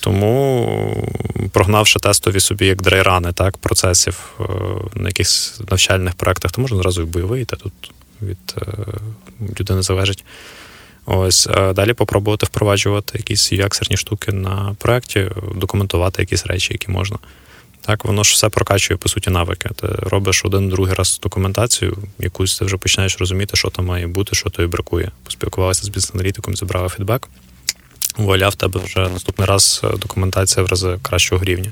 [0.04, 1.08] Тому,
[1.52, 4.44] прогнавши тестові собі як драйрани так, процесів е,
[4.96, 7.74] на якихось навчальних проєктах, то можна зразу і бойовий, та тут
[8.22, 8.64] від е,
[9.60, 10.24] людини залежить.
[11.06, 17.18] Ось далі попробувати впроваджувати якісь ux штуки на проєкті, документувати якісь речі, які можна.
[17.82, 19.70] Так, воно ж все прокачує, по суті, навики.
[19.76, 24.36] Ти робиш один другий раз документацію, якусь ти вже починаєш розуміти, що там має бути,
[24.36, 25.12] що тобі бракує.
[25.24, 27.28] Поспілкувалися з бізнес-аналітиком, зібрав фідбек.
[28.18, 31.72] Вуаля, в тебе вже наступний раз е, документація в рази кращого рівня.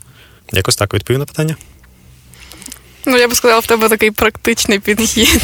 [0.51, 1.55] Якось так відповів на питання?
[3.05, 5.41] Ну, я би сказала, в тебе такий практичний підхід.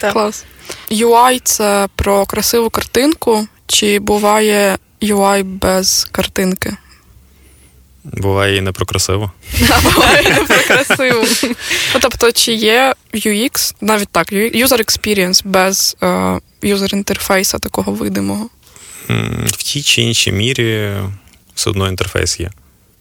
[0.12, 0.44] Клас.
[0.90, 6.76] UI це про красиву картинку, чи буває UI без картинки?
[8.04, 9.32] Буває і не про красиво.
[9.82, 11.24] Буває не про красиву.
[11.94, 15.96] Ну, тобто, чи є UX, навіть так, user experience без
[16.62, 18.48] юзер інтерфейса такого видимого?
[19.46, 20.92] В тій чи іншій мірі
[21.54, 22.50] все одно інтерфейс є.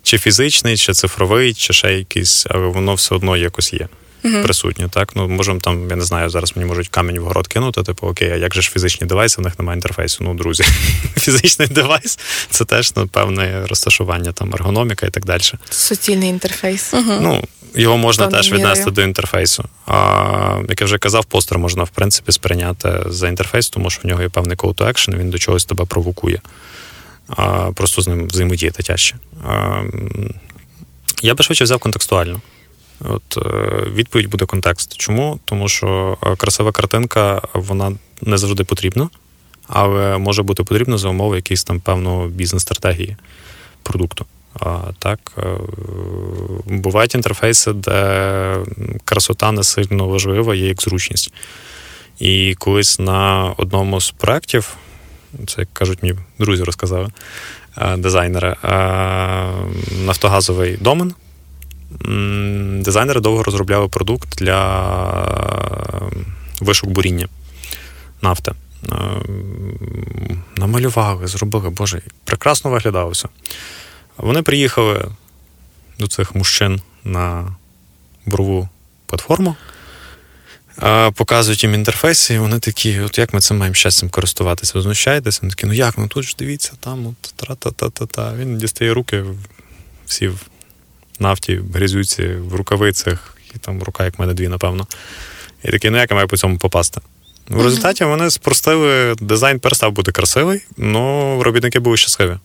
[0.04, 3.88] Чи фізичний, чи цифровий, чи ще якийсь, але воно все одно якось є.
[4.24, 4.43] Uh-huh.
[4.43, 5.15] Присутнє, так?
[5.15, 8.32] Ну, можемо там, я не знаю, зараз мені можуть камінь в город кинути, типу, окей,
[8.32, 10.24] а як же ж фізичні девайси, в них немає інтерфейсу.
[10.24, 10.63] Ну, друзі,
[11.17, 15.41] фізичний девайс це теж ну, певне розташування, там, ергономіка і так далі.
[15.70, 16.93] Суцільний інтерфейс.
[16.93, 17.20] Uh-huh.
[17.22, 17.43] Ну,
[17.75, 18.95] Його можна теж віднести мірою.
[18.95, 19.63] до інтерфейсу.
[19.86, 24.06] А як я вже казав, постер можна, в принципі, сприйняти за інтерфейс, тому що в
[24.06, 26.41] нього є певний call to action, він до чогось тебе провокує.
[27.30, 29.15] А, Просто з ним взаємодіяти тяжче.
[29.47, 29.82] А,
[31.21, 32.41] Я би швидше взяв контекстуально.
[32.99, 34.97] От е, Відповідь буде контекст.
[34.97, 35.39] Чому?
[35.45, 39.10] Тому що е, красива картинка вона не завжди потрібна,
[39.67, 43.17] але може бути потрібна за умови якоїсь там певної бізнес-стратегії
[43.84, 44.25] продукту.
[44.60, 45.43] А, Так, е,
[46.65, 48.58] Бувають інтерфейси, де
[49.06, 51.34] красота не сильно важлива, є як зручність.
[52.20, 54.76] І колись на одному з проєктів,
[55.48, 57.10] це як кажуть мені друзі розказали,
[57.98, 58.56] дизайнери,
[60.06, 61.13] нафтогазовий домен
[62.84, 64.60] дизайнери довго розробляли продукт для
[66.62, 67.28] вишук буріння
[68.22, 68.52] нафти.
[70.58, 73.28] Намалювали, зробили, боже, прекрасно виглядало все.
[74.17, 75.06] Вони приїхали
[75.99, 77.56] до цих мужчин на
[78.25, 78.69] бурову
[79.06, 79.56] платформу,
[81.13, 85.39] показують їм інтерфейси, і вони такі, от як ми цим маємо щастям користуватися, ви знущаєтеся?
[85.41, 88.34] Вони такі, ну як, ну тут ж дивіться, там от тра-та-та-та-та.
[88.36, 89.23] Він дістає руки,
[90.06, 90.41] всі в
[91.19, 94.88] нафті, грязюці, в рукавицях, і там рука, як в мене дві, напевно.
[95.63, 97.01] І такий, ну як я маю по цьому попасти?
[97.49, 102.38] В результаті вони спростили, дизайн перестав бути красивий, але робітники були щасливі.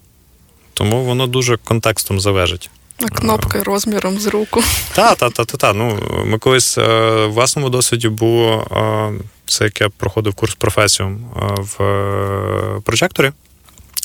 [0.74, 2.70] Тому воно дуже контекстом залежить.
[3.00, 4.62] А кнопки розміром з руку.
[4.94, 5.74] Так, так, так, так.
[5.74, 6.82] Ну, ми колись е,
[7.26, 13.32] в власному досвіді було е, це, як я проходив курс професіум е, в прожекторі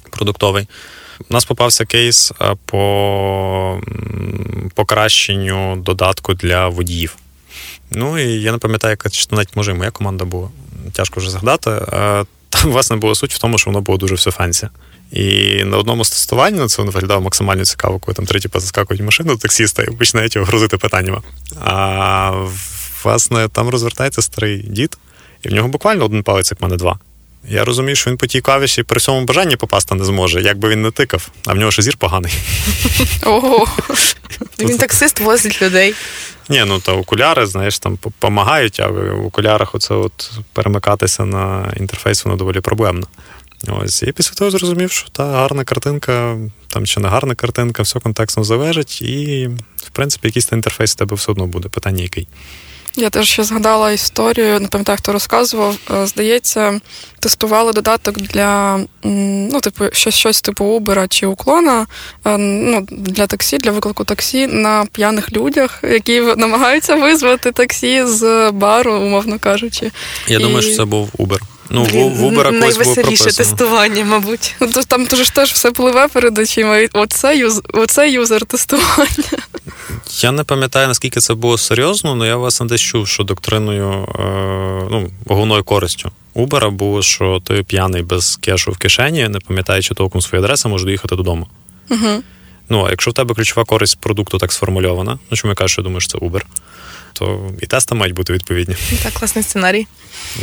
[0.09, 0.67] продуктовий.
[1.29, 3.81] У нас попався кейс е, по
[4.75, 7.15] покращенню додатку для водіїв.
[7.91, 10.49] Ну і я не пам'ятаю, яка чи навіть може моя команда була.
[10.93, 11.71] Тяжко вже згадати.
[12.49, 14.67] Там, власне, була суть в тому, що воно було дуже все фенсі.
[15.11, 19.37] І на одному з тестувань ну, це виглядало максимально цікаво, коли там треті позаскакують машину
[19.37, 21.21] таксіста і починають його грузити питаннями.
[21.65, 22.31] А
[23.03, 24.97] власне, там розвертається старий дід,
[25.43, 26.99] і в нього буквально один палець, як в мене два.
[27.49, 30.69] Я розумію, що він по тій клавіші при цьому бажанні попасти не зможе, як би
[30.69, 32.33] він не тикав, а в нього ще зір поганий.
[33.23, 33.67] Ого.
[34.59, 35.95] Він таксист возить людей.
[36.49, 42.25] Ні, ну то окуляри, знаєш, там допомагають, а в окулярах оце от перемикатися на інтерфейс,
[42.25, 43.07] воно доволі проблемно.
[43.67, 47.99] Ось, і після того зрозумів, що та гарна картинка, там чи не гарна картинка, все
[47.99, 51.69] контекстно залежить, і, в принципі, якийсь інтерфейс у тебе все одно буде.
[51.69, 52.27] Питання який.
[52.99, 55.77] Я теж ще згадала історію, не пам'ятаю, хто розказував.
[55.91, 56.79] Е, здається,
[57.19, 61.87] тестували додаток для ну, типу, щось щось типу Uber чи уклона
[62.25, 68.51] е, ну, для таксі, для виклику таксі на п'яних людях, які намагаються визвати таксі з
[68.51, 69.91] бару, умовно кажучи.
[70.27, 70.41] Я І...
[70.41, 71.39] думаю, що це був Uber.
[71.69, 74.55] Ну, в Uber найвеселіше тестування, мабуть.
[74.59, 76.77] Ну, там ж теж все пливе перед очима.
[76.93, 77.61] Оце, юз...
[77.73, 79.43] Оце юзер тестування.
[80.21, 84.23] Я не пам'ятаю, наскільки це було серйозно, але я власне десь чув, що доктриною, е,
[84.91, 90.21] ну, головною користю Uber було, що ти п'яний без кешу в кишені, не пам'ятаючи толком
[90.21, 91.47] свої адреси, можеш доїхати додому.
[91.89, 92.23] Угу.
[92.69, 95.81] Ну, а якщо в тебе ключова користь продукту так сформульована, ну чому я кажу, що
[95.81, 96.41] думаю, що це Uber,
[97.13, 98.75] то і тести мають бути відповідні.
[99.03, 99.87] Так, класний сценарій.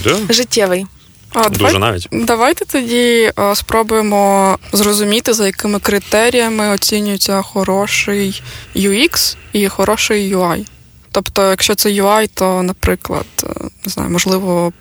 [0.04, 0.16] Да.
[0.30, 0.86] Життєвий.
[1.34, 2.08] А, Дуже давай, навіть.
[2.12, 8.42] Давайте тоді а, е, спробуємо зрозуміти, за якими критеріями оцінюється хороший
[8.76, 10.66] UX і хороший UI.
[11.12, 13.46] Тобто, якщо це UI, то, наприклад, е,
[13.84, 14.72] не знаю, можливо,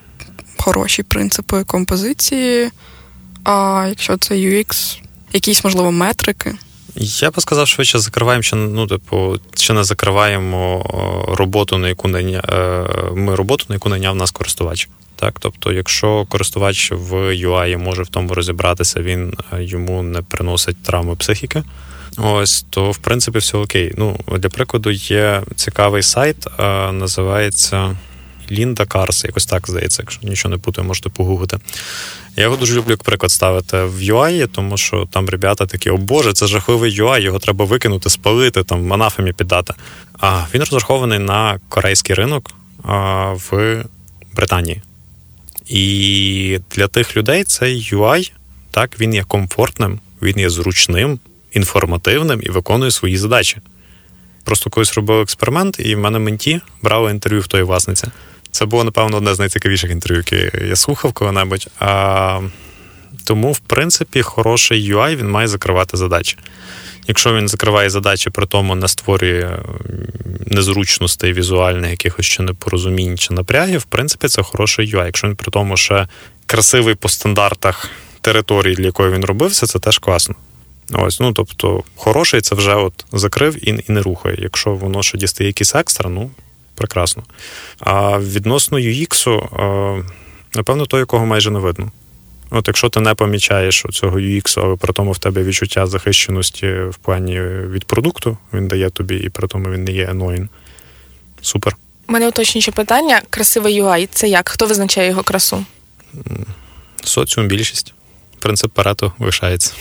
[0.58, 2.70] хороші принципи композиції,
[3.44, 5.00] а якщо це UX,
[5.34, 6.56] якісь, можливо, метрики.
[6.96, 10.86] Я би сказав, швидше закриваємо, чи ну, типу, чи не закриваємо
[11.28, 12.42] роботу, на яку наня...
[12.50, 14.90] Е, ми роботу, на яку найняв нас користувач.
[15.16, 20.84] Так, тобто, якщо користувач в UI може в тому розібратися, він е, йому не приносить
[20.84, 21.64] травми психіки.
[22.18, 23.94] Ось, то в принципі все окей.
[23.98, 26.48] Ну, для прикладу, є цікавий сайт,
[26.92, 27.98] називається
[28.52, 31.60] Лінда Карс, якось так здається, якщо нічого не путаю, можете погуглити.
[32.36, 35.98] Я його дуже люблю як приклад ставити в UI, тому що там ребята такі, о
[35.98, 39.74] Боже, це жахливий UI, його треба викинути, спалити, там анафемі піддати.
[40.20, 42.52] А він розрахований на корейський ринок
[42.84, 43.84] а, в
[44.36, 44.82] Британії.
[45.68, 48.32] І для тих людей цей UI,
[48.72, 51.20] так, він є комфортним, він є зручним,
[51.52, 53.58] інформативним і виконує свої задачі.
[54.44, 58.08] Просто колись робив експеримент, і в мене менті брали інтерв'ю в тої власниці.
[58.52, 61.68] Це було, напевно, одне з найцікавіших інтерв'ю, які я слухав коли-небудь.
[61.80, 62.42] А,
[63.24, 66.38] Тому, в принципі, хороший UI він має закривати задачі.
[67.08, 69.60] Якщо він закриває задачі, при тому не створює
[70.46, 75.06] незручностей візуальних, якихось чи непорозумінь чи напрягів, в принципі, це хороший UI.
[75.06, 76.08] Якщо він при тому ще
[76.46, 77.90] красивий по стандартах
[78.22, 80.36] території, для якої він робився, це теж класно.
[80.94, 84.38] Ось, ну тобто, хороший це вже от закрив і і не рухає.
[84.40, 86.32] Якщо воно ще дістає якісь екстра, ну
[86.76, 87.24] прекрасно.
[87.80, 89.28] А відносно UX,
[90.56, 91.92] напевно, той, якого майже не видно.
[92.56, 96.96] От якщо ти не помічаєш цього UX, але при тому в тебе відчуття захищеності в
[96.96, 100.48] плані від продукту, він дає тобі, і при тому він не є annoying.
[101.42, 101.76] Супер.
[102.08, 104.50] У мене уточнююче питання: красивий UI це як?
[104.50, 105.66] Хто визначає його красу?
[107.04, 107.94] Соціум більшість.
[108.40, 109.74] Принцип Парето лишається.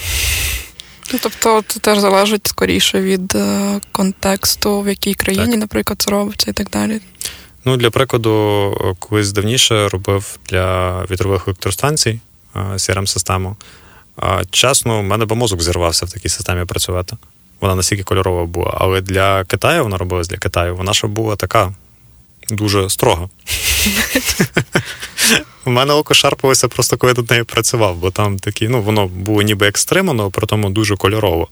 [1.13, 5.61] Ну, тобто це теж залежить скоріше від е, контексту, в якій країні, так.
[5.61, 7.01] наприклад, це робиться і так далі.
[7.65, 12.21] Ну, для прикладу, колись давніше робив для вітрових електростанцій
[12.55, 13.57] crm систему
[14.51, 17.17] Чесно, в мене би мозок зірвався в такій системі працювати.
[17.61, 18.75] Вона настільки кольорова була.
[18.81, 21.75] Але для Китаю вона робилась для Китаю, вона ще була така
[22.51, 23.29] дуже строга.
[25.65, 29.43] У мене око шарпалося просто коли над нею працював, бо там такі, ну, воно було
[29.43, 31.49] ніби екстремно, але при тому дуже кольорово.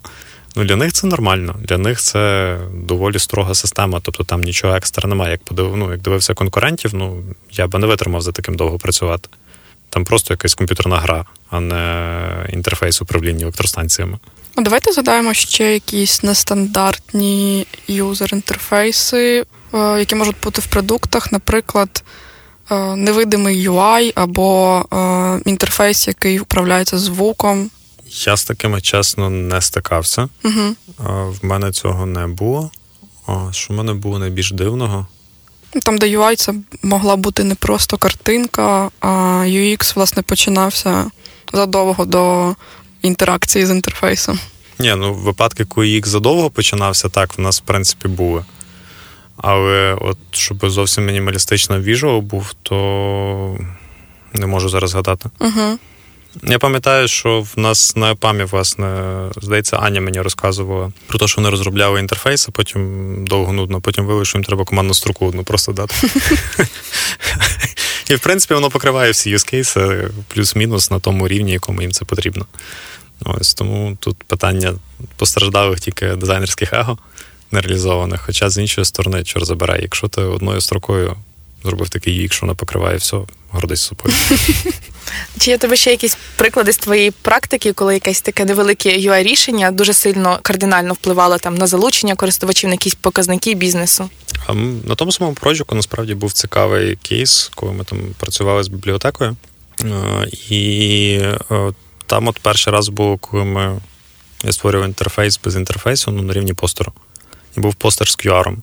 [0.56, 5.08] Ну, Для них це нормально, для них це доволі строга система, тобто там нічого екстра
[5.08, 5.30] немає.
[5.30, 9.28] Як подив, ну, як дивився конкурентів, ну я би не витримав за таким довго працювати.
[9.90, 14.18] Там просто якась комп'ютерна гра, а не інтерфейс управління електростанціями.
[14.54, 22.04] А давайте згадаємо ще якісь нестандартні юзер-інтерфейси, е, які можуть бути в продуктах, наприклад,
[22.70, 27.70] е, невидимий UI або е, інтерфейс, який управляється звуком.
[28.06, 30.28] Я з такими чесно не стикався.
[30.44, 30.74] Угу.
[31.28, 32.70] В мене цього не було.
[33.50, 35.06] Що в мене було найбільш дивного?
[35.82, 39.08] Там, де UI це могла бути не просто картинка, а
[39.46, 41.10] UX, власне, починався
[41.52, 42.54] задовго до
[43.02, 44.38] інтеракції з інтерфейсом.
[44.78, 48.44] Ні, ну випадки, коли UX задовго починався, так, в нас, в принципі, були.
[49.36, 53.58] Але от щоб зовсім мінімалістично віжуал був, то
[54.32, 55.30] не можу зараз згадати.
[55.40, 55.78] Угу.
[56.42, 59.12] Я пам'ятаю, що в нас на ЕПАМі, власне,
[59.42, 64.04] здається, Аня мені розказувала про те, що вони розробляли інтерфейс, а потім довго нудно, потім
[64.04, 65.94] виявили, що їм треба командну строку одну просто дати.
[68.10, 72.46] І, в принципі, воно покриває всі юзкейси плюс-мінус на тому рівні, якому їм це потрібно.
[73.24, 74.74] Ось Тому тут питання
[75.16, 76.98] постраждалих тільки дизайнерських его
[77.50, 78.22] нереалізованих.
[78.26, 81.16] Хоча з іншої сторони, чор забирай, якщо ти одною строкою
[81.64, 83.16] зробив такий їх, що вона покриває все,
[83.50, 84.14] гордий собою.
[85.38, 89.70] Чи є тебе ще якісь приклади з твоєї практики, коли якесь таке невелике ui рішення
[89.70, 94.10] дуже сильно кардинально впливало там на залучення користувачів на якісь показники бізнесу?
[94.84, 99.36] На тому самому проджеку насправді був цікавий кейс, коли ми там працювали з бібліотекою.
[100.50, 101.20] І
[102.06, 103.80] там от перший раз було, коли ми
[104.44, 106.92] я створював інтерфейс без інтерфейсу ну, на рівні постеру.
[107.56, 108.56] І був постер з QR.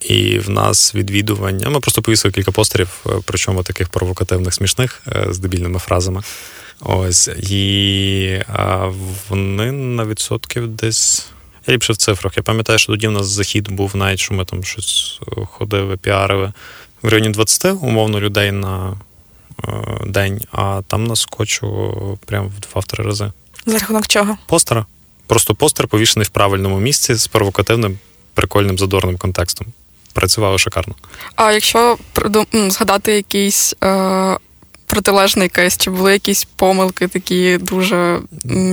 [0.00, 1.70] І в нас відвідування.
[1.70, 6.22] Ми просто повісили кілька постерів, е, причому таких провокативних, смішних е, з дебільними фразами.
[6.80, 7.28] Ось.
[7.28, 8.90] І а,
[9.28, 11.26] вони на відсотків десь.
[11.66, 12.36] Я ліпше в цифрах.
[12.36, 15.96] Я пам'ятаю, що тоді в нас захід був навіть, що ми там щось е, ходили,
[15.96, 16.52] піарили
[17.02, 18.96] в районі 20 умовно людей на
[20.06, 23.32] день, а там наскочило прямо в два-три рази.
[23.66, 24.36] За рахунок чого?
[24.46, 24.86] Постера.
[25.26, 27.98] Просто постер повішений в правильному місці з провокативним,
[28.34, 29.66] прикольним задорним контекстом.
[30.12, 30.94] Працювало шикарно.
[31.36, 31.98] А якщо
[32.68, 34.36] згадати якийсь е,
[34.90, 38.18] протилежний кейс, чи були якісь помилки такі дуже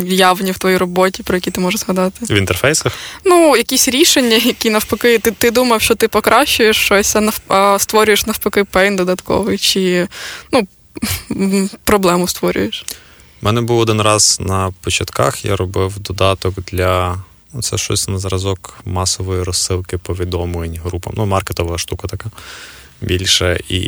[0.05, 2.25] явні в твоїй роботі, про які ти можеш згадати?
[2.25, 2.93] В інтерфейсах?
[3.25, 7.79] Ну, якісь рішення, які навпаки, ти ти думав, що ти покращуєш щось, а, нав, а
[7.79, 10.07] створюєш навпаки пейн додатковий, чи
[10.51, 10.67] ну,
[11.83, 12.85] проблему створюєш.
[13.41, 17.23] У мене був один раз на початках, я робив додаток для.
[17.53, 21.13] Ну, це щось на зразок масової розсилки повідомлень групам.
[21.17, 22.31] Ну, маркетова штука така
[23.01, 23.59] більше.
[23.69, 23.79] І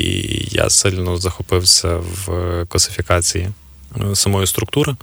[0.52, 3.50] я сильно захопився в класифікації
[3.98, 4.96] е, самої структури.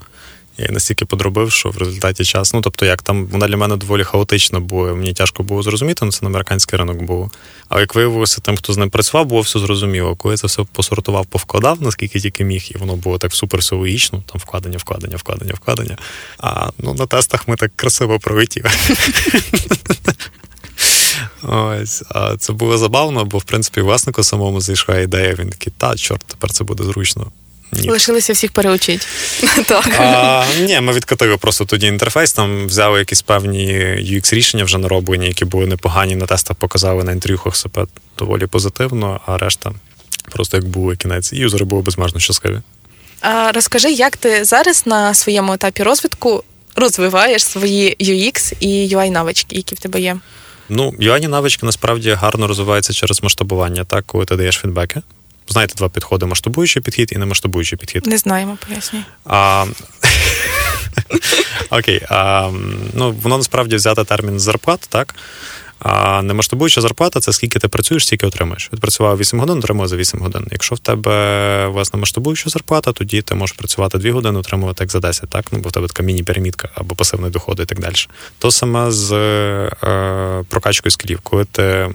[0.59, 4.05] Я настільки подробив, що в результаті часу, ну тобто, як там вона для мене доволі
[4.05, 7.31] хаотична була, мені тяжко було зрозуміти, ну це на американський ринок було.
[7.69, 10.17] Але як виявилося, тим, хто з ним працював, було все зрозуміло.
[10.17, 14.41] Коли це все посортував, повкладав, наскільки тільки міг, і воно було так супер логічно, там
[14.41, 15.97] вкладення, вкладення, вкладення, вкладення.
[16.39, 18.71] А ну на тестах ми так красиво пролетіли.
[21.43, 25.35] Ось, а це було забавно, бо в принципі власнику самому зайшла ідея.
[25.39, 27.27] Він такий, та, чорт, тепер це буде зручно.
[27.73, 27.91] Ні.
[27.91, 29.07] Лишилися всіх переучити.
[29.67, 29.89] Так.
[30.01, 33.67] А, Ні, ми відкатили просто тоді інтерфейс, там взяли якісь певні
[34.01, 37.87] UX-рішення вже нароблені, які були непогані на тестах, показали на інтерв'юхах себе
[38.19, 39.73] доволі позитивно, а решта
[40.31, 41.33] просто як був кінець.
[41.33, 42.59] І юзери були безмежно щасливі.
[43.21, 46.45] А Розкажи, як ти зараз на своєму етапі розвитку
[46.77, 50.17] розвиваєш свої UX і UI навички, які в тебе є?
[50.69, 55.03] Ну, UI навички насправді гарно розвиваються через масштабування, так, коли ти даєш фідбеки.
[55.49, 58.07] Знаєте, два підходи: масштабуючий підхід і немасштабуючий підхід.
[58.07, 59.66] Не знаємо, поясню А...
[61.70, 62.03] Окей.
[62.09, 62.51] А,
[62.94, 65.14] ну, Воно насправді взяти термін зарплат, так?
[65.79, 68.70] А немасштабуюча зарплата це скільки ти працюєш, стільки отримаєш.
[68.72, 70.47] Відпрацював 8 годин, отримує за 8 годин.
[70.51, 75.01] Якщо в тебе власне масштабуюча зарплата, тоді ти можеш працювати 2 години, отримувати як за
[75.01, 75.45] 10, так?
[75.53, 77.95] Ну, бо в тебе така міні-перемітка або пасивний доход і так далі.
[78.39, 81.91] То саме з е, прокачкою скілів, коли ти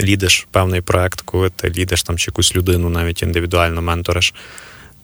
[0.00, 4.34] лідиш певний проект, коли ти лідиш там чи якусь людину, навіть індивідуально менториш,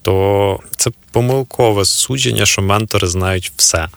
[0.02, 3.88] то це помилкове судження, що ментори знають все.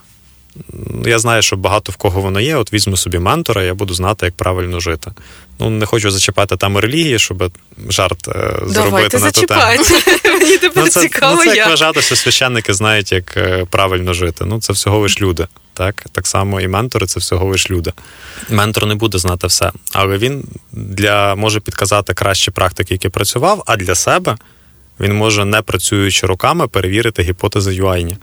[1.05, 2.55] Я знаю, що багато в кого воно є.
[2.55, 5.11] От візьму собі ментора, я буду знати, як правильно жити.
[5.59, 7.51] Ну, не хочу зачіпати тему релігії, щоб
[7.89, 9.61] жарт е, зробити на ту тему.
[10.39, 11.35] Мені тепер ну, це, цікаво.
[11.35, 14.45] Ну, це як як вважати, що священники знають, як е, правильно жити.
[14.45, 15.47] Ну, це всього лиш люди.
[15.73, 17.93] Так Так само і ментори це всього лиш люди.
[18.49, 23.75] Ментор не буде знати все, але він для може підказати кращі практики, які працював, а
[23.75, 24.37] для себе
[24.99, 28.17] він може, не працюючи руками, перевірити гіпотези юайні.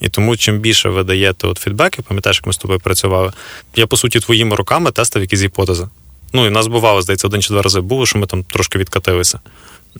[0.00, 3.32] І тому, чим більше ви даєте от фідбеки, пам'ятаєш, як ми з тобою працювали,
[3.76, 5.88] я, по суті, твоїми руками тестив якісь гіпотези.
[6.32, 9.40] Ну, і нас бувало, здається, один чи два рази було, що ми там трошки відкатилися.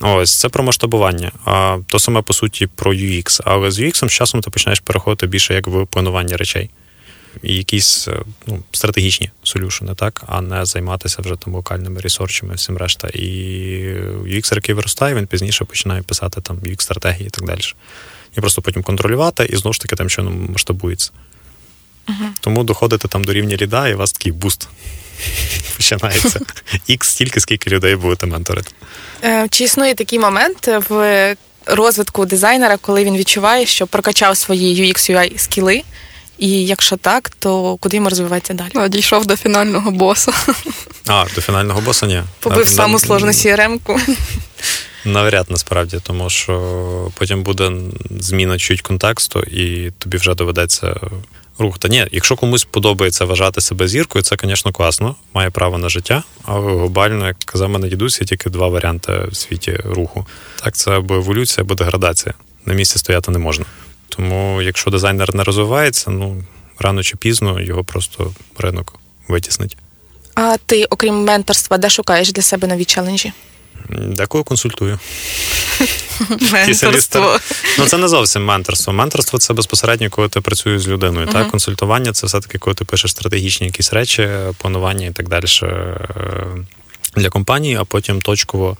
[0.01, 1.33] Ось, це про масштабування.
[1.45, 3.41] А то саме, по суті, про UX.
[3.45, 6.71] Але з UX з часом ти починаєш переходити більше як в планування речей.
[7.43, 12.77] І якісь е, ну, стратегічні солюшени, так, а не займатися вже там локальними ресурсами, всім
[12.77, 13.09] решта.
[13.09, 13.21] І
[14.25, 17.61] UX, який виростає, він пізніше починає писати там UX-стратегії і так далі
[18.37, 21.11] і просто потім контролювати, і знову ж таки тим чином масштабується.
[22.09, 24.69] uh Тому доходите там до рівня ліда, і у вас такий буст
[25.77, 26.41] починається.
[26.87, 28.71] Ікс стільки, скільки людей будете менторити.
[29.25, 35.13] Е, чи існує такий момент в розвитку дизайнера, коли він відчуває, що прокачав свої UX
[35.13, 35.83] UI скіли?
[36.39, 38.71] І якщо так, то куди йому розвиватися далі?
[38.75, 40.33] А, дійшов до фінального боса.
[41.07, 42.23] А, до фінального боса ні.
[42.41, 44.01] Побив саму сложну CRM-ку.
[45.09, 47.73] Навряд насправді, тому що потім буде
[48.11, 51.01] зміна чуть контексту, і тобі вже доведеться
[51.59, 51.79] рух.
[51.79, 56.23] Та ні, якщо комусь подобається вважати себе зіркою, це, звісно, класно, має право на життя.
[56.45, 60.27] Але глобально, як казав мене дідусь, є тільки два варіанти в світі руху.
[60.65, 62.35] Так, це або еволюція, або деградація.
[62.67, 63.65] На місці стояти не можна.
[64.09, 66.45] Тому, якщо дизайнер не розвивається, ну
[66.79, 69.77] рано чи пізно його просто ринок витіснить.
[70.35, 73.33] А ти, окрім менторства, де шукаєш для себе нові челенджі?
[73.89, 74.99] Декого консультую.
[76.53, 77.39] Менторство.
[77.79, 78.93] Ну, це не зовсім менторство.
[78.93, 81.27] Менторство це безпосередньо, коли ти працюєш з людиною.
[81.27, 81.33] Uh-huh.
[81.33, 81.51] Так?
[81.51, 85.47] Консультування це все-таки, коли ти пишеш стратегічні якісь речі, планування і так далі
[87.17, 88.77] для компанії, а потім точково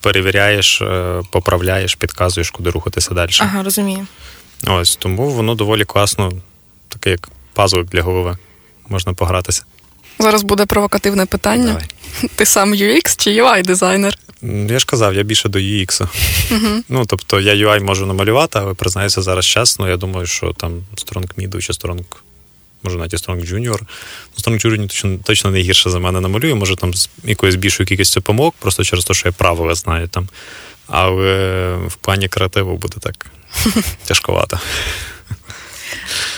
[0.00, 3.30] перевіряєш, е, поправляєш, підказуєш, куди рухатися далі.
[3.40, 4.06] Ага, розумію.
[4.66, 6.32] Ось тому воно доволі класно,
[6.88, 8.38] таке як пазлик для голови.
[8.88, 9.64] Можна погратися.
[10.24, 11.66] Зараз буде провокативне питання.
[11.66, 11.84] Давай.
[12.36, 14.14] Ти сам UX чи UI-дизайнер?
[14.42, 16.06] Я ж казав, я більше до UX.
[16.50, 16.82] Uh-huh.
[16.88, 19.88] Ну, тобто я UI можу намалювати, але признаюся зараз чесно.
[19.88, 22.04] Я думаю, що там Strong Mid чи Strong,
[22.82, 23.80] може навіть Strong Junior.
[23.80, 23.86] Ну,
[24.42, 28.22] Strong Junior точно, точно не гірше за мене намалює, може там з якоюсь більшою кількістю
[28.22, 30.28] помилок, просто через те, що я правила знаю там.
[30.86, 33.26] Але в плані креативу буде так
[34.04, 34.60] тяжковато.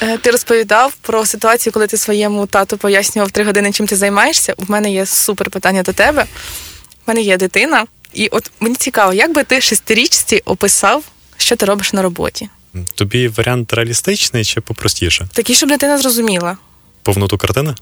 [0.03, 4.55] Е, ти розповідав про ситуацію, коли ти своєму тату пояснював три години, чим ти займаєшся.
[4.57, 6.22] У мене є супер питання до тебе.
[6.22, 11.05] У мене є дитина, і от мені цікаво, як би ти шестирічці описав,
[11.36, 12.49] що ти робиш на роботі?
[12.94, 15.28] Тобі варіант реалістичний чи попростіше?
[15.32, 16.57] Такий, щоб дитина зрозуміла.
[17.03, 17.74] Повноту картини?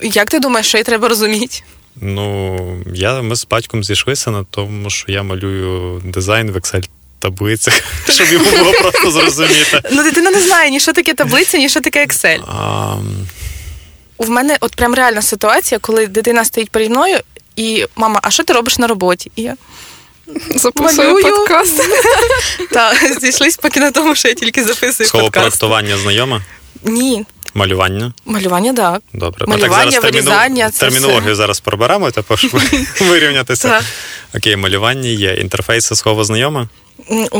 [0.00, 1.62] Як ти думаєш, що їй треба розуміти?
[1.96, 6.88] Ну, я, ми з батьком зійшлися на тому, що я малюю дизайн в Excel
[7.22, 7.74] таблицях,
[8.08, 9.80] щоб йому було просто зрозуміти.
[9.92, 12.40] Ну, дитина не знає ні що таке таблиця, ні що таке Excel.
[12.48, 12.96] А...
[14.16, 17.18] У мене от прям реальна ситуація, коли дитина стоїть переді мною,
[17.56, 19.32] і мама, а що ти робиш на роботі?
[19.36, 19.56] І я
[20.56, 21.82] Записую подкаст.
[22.70, 25.08] Так, зійшлись поки на тому, що я тільки записую.
[25.08, 26.40] Слово проектування знайоме?
[26.84, 27.24] Ні.
[27.54, 28.12] Малювання?
[28.24, 29.02] Малювання, так.
[29.12, 29.46] Добре.
[29.46, 30.70] Малювання, так, зараз вирізання.
[30.70, 31.00] Терміну...
[31.00, 32.50] Термінологію зараз проберемо, тепер щоб
[33.00, 33.80] вирівнятися.
[34.34, 35.34] Окей, малювання є.
[35.34, 36.68] Інтерфейси слово знайоме?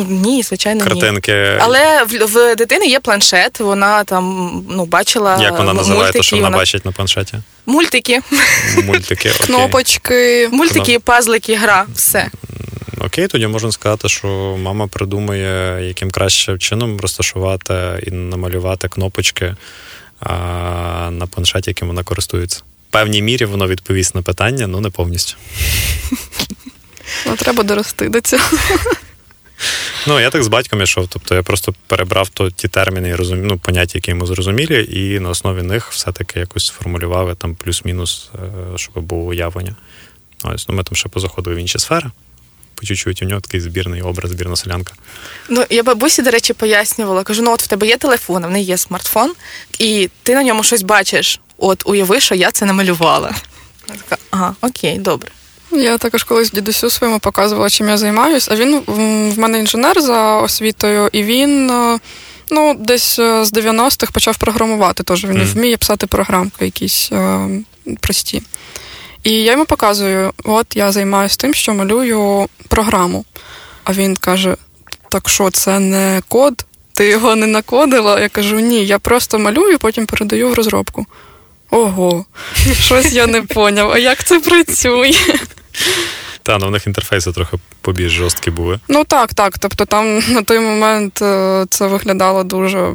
[0.09, 1.33] Ні, звичайно, Картинки.
[1.33, 1.59] ні.
[1.61, 5.39] Але в, в дитини є планшет, вона там ну, бачила.
[5.43, 7.39] Як вона називає мультики, те, що вона, вона бачить на планшеті?
[7.67, 8.21] Мультики.
[8.85, 9.47] Мультики, окей.
[9.47, 10.49] Кнопочки.
[10.53, 12.31] Мультики, пазлики, гра, все.
[13.01, 14.29] Окей, тоді можна сказати, що
[14.63, 17.75] мама придумує, яким краще чином розташувати
[18.07, 19.57] і намалювати кнопочки
[20.21, 20.33] а,
[21.11, 22.63] на планшеті, яким вона користується.
[22.89, 25.37] В певній мірі воно відповість на питання, ну не повністю.
[27.27, 28.43] Ну, треба дорости до цього.
[30.07, 31.09] Ну, я так з батьком йшов.
[31.09, 33.47] Тобто я просто перебрав то ті терміни і розум...
[33.47, 38.79] ну, поняття, які йому зрозумілі, і на основі них все-таки якось сформулювали там плюс-мінус, е,
[38.79, 39.77] щоб було уявлення.
[40.45, 42.11] Ось, ну, Ми там ще позаходили в інші сфери.
[42.75, 44.95] По чуть-чуть у нього такий збірний образ, збірна селянка.
[45.49, 47.25] Ну, я бабусі, до речі, пояснювала.
[47.25, 49.33] Кажу: ну от в тебе є телефон, в неї є смартфон,
[49.79, 51.41] і ти на ньому щось бачиш.
[51.59, 53.35] От уяви, що я це намалювала.
[53.89, 55.31] Я така, ага, окей, добре.
[55.73, 58.51] Я також колись дідусю своєму показувала, чим я займаюся.
[58.53, 61.99] А він в мене інженер за освітою, і він е,
[62.51, 65.03] ну, десь е, з 90-х почав програмувати.
[65.03, 65.53] Тож він mm.
[65.53, 67.49] вміє писати програмки якісь е,
[68.01, 68.43] прості.
[69.23, 73.25] І я йому показую: от я займаюся тим, що малюю програму.
[73.85, 74.57] А він каже:
[75.09, 76.65] так що, це не код?
[76.93, 78.21] Ти його не накодила?
[78.21, 81.07] Я кажу, ні, я просто малюю, потім передаю в розробку.
[81.71, 82.25] Ого,
[82.81, 83.91] щось я не поняв.
[83.91, 85.13] А як це працює?
[86.43, 88.81] Та, ну в них інтерфейси трохи побільш жорсткі були.
[88.89, 89.59] Ну так, так.
[89.59, 92.93] Тобто там на той момент е, це виглядало дуже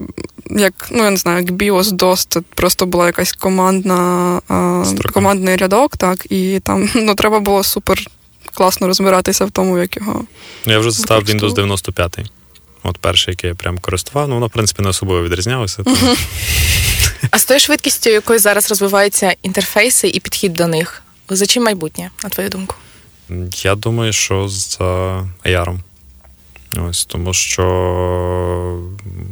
[0.50, 5.56] як, ну я не знаю, як BIOS DOS, це просто була якась командна е, командний
[5.56, 8.08] рядок, так, і там ну, треба було супер
[8.54, 10.26] класно розбиратися в тому, як його.
[10.66, 12.20] Ну, я вже застав Windows 95.
[12.84, 15.84] От перший, який я прям користував, ну воно, в принципі, не особливо відрізнялося.
[17.32, 22.10] А з тою швидкістю, якою зараз розвиваються інтерфейси і підхід до них, за чим майбутнє,
[22.24, 22.76] на твою думку?
[23.56, 24.86] Я думаю, що за
[25.46, 25.80] AR.
[26.90, 27.64] Ось, Тому що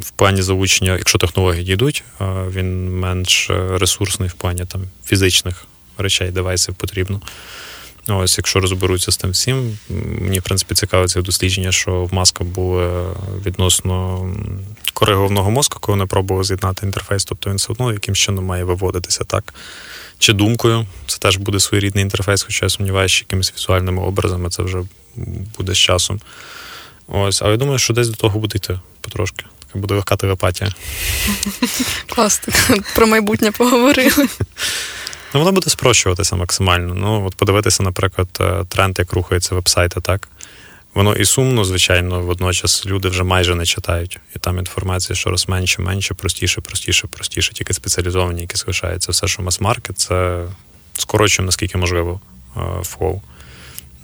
[0.02, 2.04] в плані залучення, якщо технології дійдуть,
[2.50, 5.66] він менш ресурсний в плані там, фізичних
[5.98, 7.22] речей, девайсів потрібно.
[8.08, 9.78] Ось, якщо розберуться з тим всім,
[10.22, 13.04] мені в принципі цікаве це дослідження, що в маска були
[13.46, 14.30] відносно
[14.94, 18.64] кори головного мозку, коли вони пробували з'єднати інтерфейс, тобто він все одно яким чином має
[18.64, 19.54] виводитися так.
[20.20, 24.64] Чи думкою, це теж буде своєрідний інтерфейс, хоча я сумніваюся, що якимись візуальними образами це
[24.64, 24.78] вже
[25.58, 26.20] буде з часом.
[27.08, 29.46] Ось, але я думаю, що десь до того буде йти потрошки.
[29.68, 30.72] Така буде легка телепатія.
[32.08, 32.42] Клас,
[32.96, 34.28] про майбутнє поговорили.
[35.36, 36.94] Ну, воно буде спрощуватися максимально.
[36.94, 40.28] Ну, от подивитися, наприклад, е, тренд, як рухаються вебсайти, так?
[40.94, 44.20] Воно і сумно, звичайно, водночас люди вже майже не читають.
[44.36, 49.12] І там інформація, щораз менше, менше, простіше, простіше, простіше, тільки спеціалізовані, які залишаються.
[49.12, 50.46] Все, що мас-маркет, це
[50.94, 52.20] скорочуємо, наскільки можливо,
[52.84, 53.22] flow.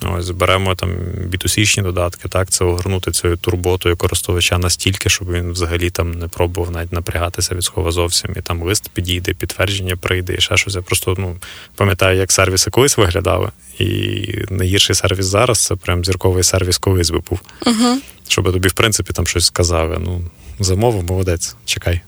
[0.03, 0.89] Ось беремо там
[1.25, 6.71] B2C-шні додатки, так, це огорнути цією турботою користувача настільки, щоб він взагалі там не пробував
[6.71, 8.33] навіть напрягатися від слова зовсім.
[8.37, 10.75] І там лист підійде, підтвердження прийде, і ще щось.
[10.75, 11.35] Я просто ну,
[11.75, 13.49] пам'ятаю, як сервіси колись виглядали.
[13.79, 17.39] І найгірший сервіс зараз це прям зірковий сервіс колись би був.
[17.65, 17.97] Угу.
[18.27, 19.97] Щоб тобі, в принципі, там щось сказали.
[19.99, 20.21] Ну,
[20.59, 22.01] замовив, молодець, чекай.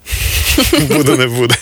[0.88, 1.56] Буде, не буде.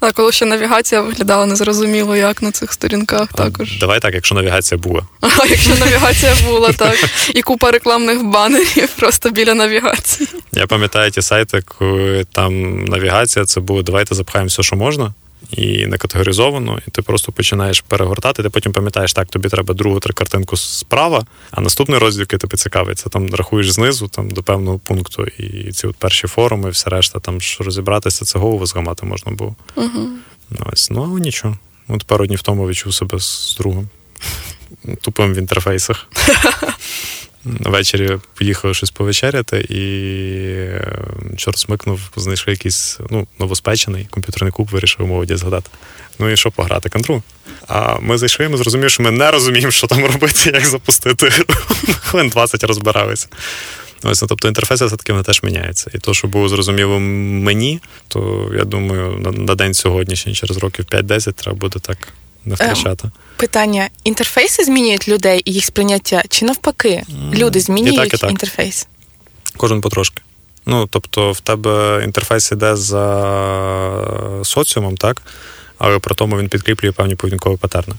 [0.00, 3.78] А коли ще навігація виглядала незрозуміло, як на цих сторінках також.
[3.78, 5.02] Давай так, якщо навігація була.
[5.20, 6.96] А якщо навігація була, так.
[7.34, 10.28] І купа рекламних банерів просто біля навігації.
[10.52, 15.14] Я пам'ятаю ті сайти, коли там навігація це було давайте запхаємо все, що можна,
[15.50, 18.42] і не категоризовано, і ти просто починаєш перегортати.
[18.42, 22.56] Ти потім пам'ятаєш, так, тобі треба другу три картинку справа, а наступний розділ, який тебе
[22.56, 25.24] цікавить, це там рахуєш знизу там, до певного пункту.
[25.24, 29.54] І ці от перші форуми, все решта, там що розібратися, це голову зламати можна було.
[29.74, 30.08] Угу.
[30.72, 31.58] Ось, ну але нічого.
[31.88, 33.88] От пару днів тому відчув себе з другом.
[35.00, 36.06] Тупим в інтерфейсах.
[37.44, 39.82] Ввечері поїхали щось повечеряти, і
[40.60, 40.94] е,
[41.36, 45.70] чорт смикнув, знайшли якийсь ну, новоспечений комп'ютерний куб, вирішив молоді згадати.
[46.18, 47.22] Ну і що пограти контру.
[47.66, 51.30] А ми зайшли, ми зрозуміли, що ми не розуміємо, що там робити, як запустити.
[52.00, 53.28] Хвилин 20 розбиралися.
[54.02, 55.90] Ось, ну, тобто інтерфейси все-таки теж міняються.
[55.94, 60.84] І то, що було зрозуміло мені, то я думаю, на, на день сьогоднішній, через років
[60.84, 61.98] 5-10, треба буде так
[62.44, 63.04] не втрачати.
[63.04, 67.02] Ем, питання: інтерфейси змінюють людей і їх сприйняття, чи навпаки,
[67.34, 68.30] люди змінюють і так, і так.
[68.30, 68.86] інтерфейс?
[69.56, 70.22] Кожен потрошки.
[70.66, 73.04] Ну, тобто, в тебе інтерфейс іде за
[74.44, 75.22] соціумом, так?
[75.78, 77.94] Але при тому він підкріплює певні поведінкові патерни.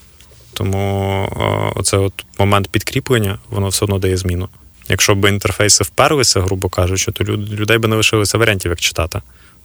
[0.54, 4.50] Тому оце от момент підкріплення, воно все одно дає зміну.
[4.90, 9.22] Якщо б інтерфейси вперлися, грубо кажучи, то людей би не лишилося варіантів, як читати.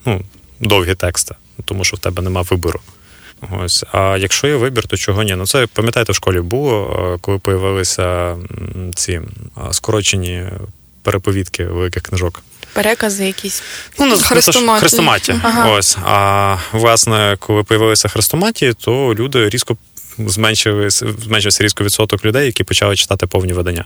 [0.06, 0.22] Ну,
[0.60, 2.80] довгі тексти, тому що в тебе нема вибору.
[3.50, 3.84] Ось.
[3.92, 5.34] А якщо є вибір, то чого ні?
[5.34, 8.36] Ну це пам'ятаєте, в школі було, коли появилися
[8.94, 9.20] ці
[9.72, 10.44] скорочені
[11.02, 12.42] переповідки великих книжок.
[12.72, 13.62] Перекази якісь
[13.98, 14.80] ну, ну хрестоматії.
[14.80, 15.34] хрестоматі.
[15.42, 15.70] Ага.
[15.70, 15.98] Ось.
[16.04, 19.76] А власне, коли появилися хрестоматії, то люди різко
[20.18, 23.84] зменшили зменшився різко відсоток людей, які почали читати повні видання.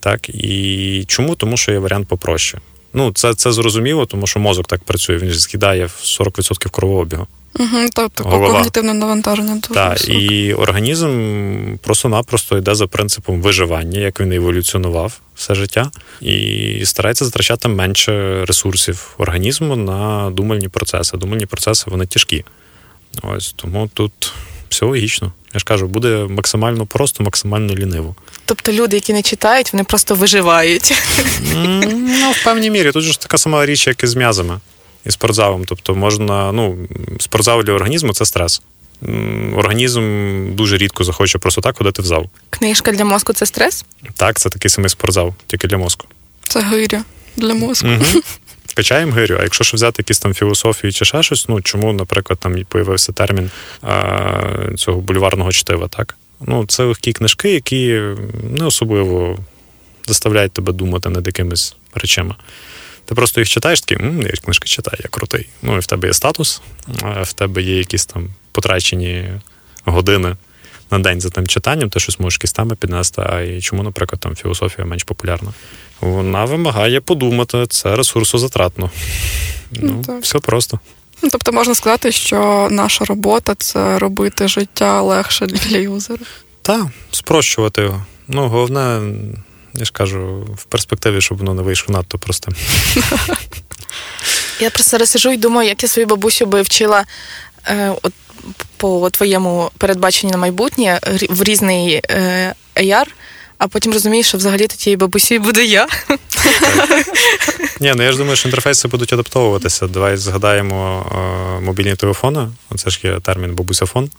[0.00, 1.34] Так і чому?
[1.34, 2.58] Тому що є варіант попроще.
[2.92, 5.16] Ну, це це зрозуміло, тому що мозок так працює.
[5.16, 7.26] Він скидає 40% кровообігу.
[7.58, 9.60] Угу, Тобто когнітивне навантаження.
[9.74, 15.90] Так, і організм просто-напросто йде за принципом виживання, як він еволюціонував все життя,
[16.20, 21.16] і старається затрачати менше ресурсів організму на думальні процеси.
[21.16, 22.44] Думальні процеси вони тяжкі.
[23.22, 24.32] Ось тому тут
[24.68, 25.32] все логічно.
[25.54, 28.14] Я ж кажу, буде максимально просто, максимально ліниво.
[28.44, 30.94] Тобто люди, які не читають, вони просто виживають.
[31.54, 32.92] Ну, в певній мірі.
[32.92, 34.60] Тут ж така сама річ, як і з м'язами
[35.06, 35.64] і спортзалом.
[35.64, 36.78] Тобто можна, ну,
[37.20, 38.62] спортзал для організму це стрес.
[39.56, 40.02] Організм
[40.54, 42.26] дуже рідко захоче просто так ходити в зал.
[42.50, 43.84] Книжка для мозку це стрес?
[44.16, 46.06] Так, це такий самий спортзал, тільки для мозку.
[46.48, 47.04] Це гиря
[47.36, 47.88] для мозку.
[47.88, 48.22] Угу.
[48.74, 49.36] Качаємо гирю.
[49.40, 52.64] А якщо ж взяти якісь там філософії чи ще щось, ну чому, наприклад, там і
[52.64, 53.50] появився термін
[53.82, 54.32] а,
[54.76, 56.16] цього бульварного чтива, так?
[56.40, 58.00] Ну, це легкі книжки, які
[58.50, 59.38] не особливо
[60.06, 62.34] заставляють тебе думати над якимись речами.
[63.10, 65.48] Ти просто їх читаєш, такий, М, я книжки читаю, я крутий.
[65.62, 66.62] Ну і в тебе є статус,
[67.22, 69.30] в тебе є якісь там потрачені
[69.84, 70.36] години
[70.90, 73.22] на день за тим читанням, ти щось можеш якісь теми піднести.
[73.22, 75.52] А і чому, наприклад, там філософія менш популярна?
[76.00, 78.90] Вона вимагає подумати, це ресурсозатратно.
[79.70, 80.80] Ну, ну Все просто.
[81.22, 86.24] Ну, Тобто можна сказати, що наша робота це робити життя легше для юзера.
[86.62, 88.04] Так, спрощувати його.
[88.28, 89.00] Ну, головне
[89.74, 92.54] я ж кажу, в перспективі, щоб воно не вийшло надто простим.
[94.60, 97.04] Я просто зараз сижу і думаю, як я свою бабусю би вчила
[97.66, 98.12] е, от,
[98.76, 103.06] по твоєму передбаченню на майбутнє в різний е, AR,
[103.58, 105.86] а потім розумієш, що взагалі то тієї бабусі буде я.
[107.80, 109.86] Ні, ну я ж думаю, що інтерфейси будуть адаптовуватися.
[109.86, 112.48] Давай згадаємо е, мобільні телефони.
[112.76, 114.10] Це ж є термін бабусяфон.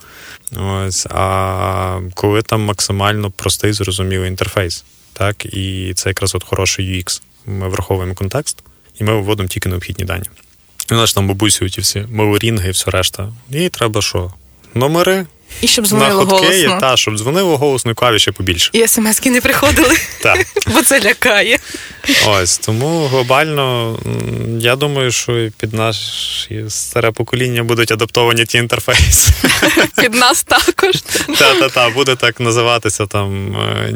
[0.57, 4.83] Ось, А коли там максимально простий, зрозумілий інтерфейс
[5.21, 7.21] так, і це якраз от хороший UX.
[7.45, 8.63] Ми враховуємо контекст,
[8.99, 10.25] і ми виводимо тільки необхідні дані.
[10.91, 13.33] У нас там бабусі ті всі моворінги і все решта.
[13.51, 14.33] І треба що?
[14.75, 15.25] Номери.
[15.61, 16.77] І щоб дзвонило голосно.
[16.81, 18.69] Та, щоб дзвонило голосно і клавіші побільше.
[18.73, 19.95] І смс-ки не приходили,
[20.67, 21.59] бо це лякає.
[22.27, 23.99] Ось тому глобально
[24.59, 29.33] я думаю, що під наше старе покоління будуть адаптовані ті інтерфейси.
[30.01, 31.01] Під нас також.
[31.37, 33.89] Та-та-та, буде так називатися там е,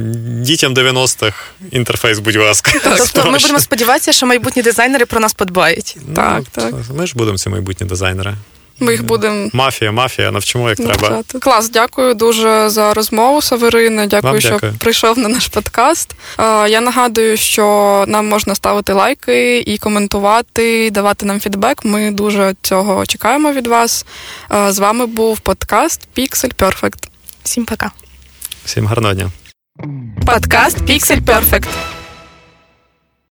[0.44, 1.38] дітям 90-х
[1.72, 2.72] інтерфейс, будь ласка.
[2.84, 5.98] Тобто ми будемо сподіватися, що майбутні дизайнери про нас подбають.
[6.08, 6.74] Ну, так, так.
[6.96, 8.36] Ми ж будемо ці майбутні дизайнери.
[8.80, 9.50] Ми їх будемо.
[9.54, 11.24] Мафія, мафія, навчимо як треба.
[11.42, 14.06] Клас, дякую дуже за розмову, Саверина.
[14.06, 14.74] Дякую, Вам що дякую.
[14.80, 16.16] прийшов на наш подкаст.
[16.68, 21.86] Я нагадую, що нам можна ставити лайки і коментувати, давати нам фідбек.
[21.86, 24.06] Ми дуже цього чекаємо від вас.
[24.70, 27.08] З вами був подкаст Pixel Perfect.
[27.44, 27.92] Всім пока.
[28.66, 29.32] Всім гарного дня.
[30.26, 31.68] Подкаст Pixel Perfect.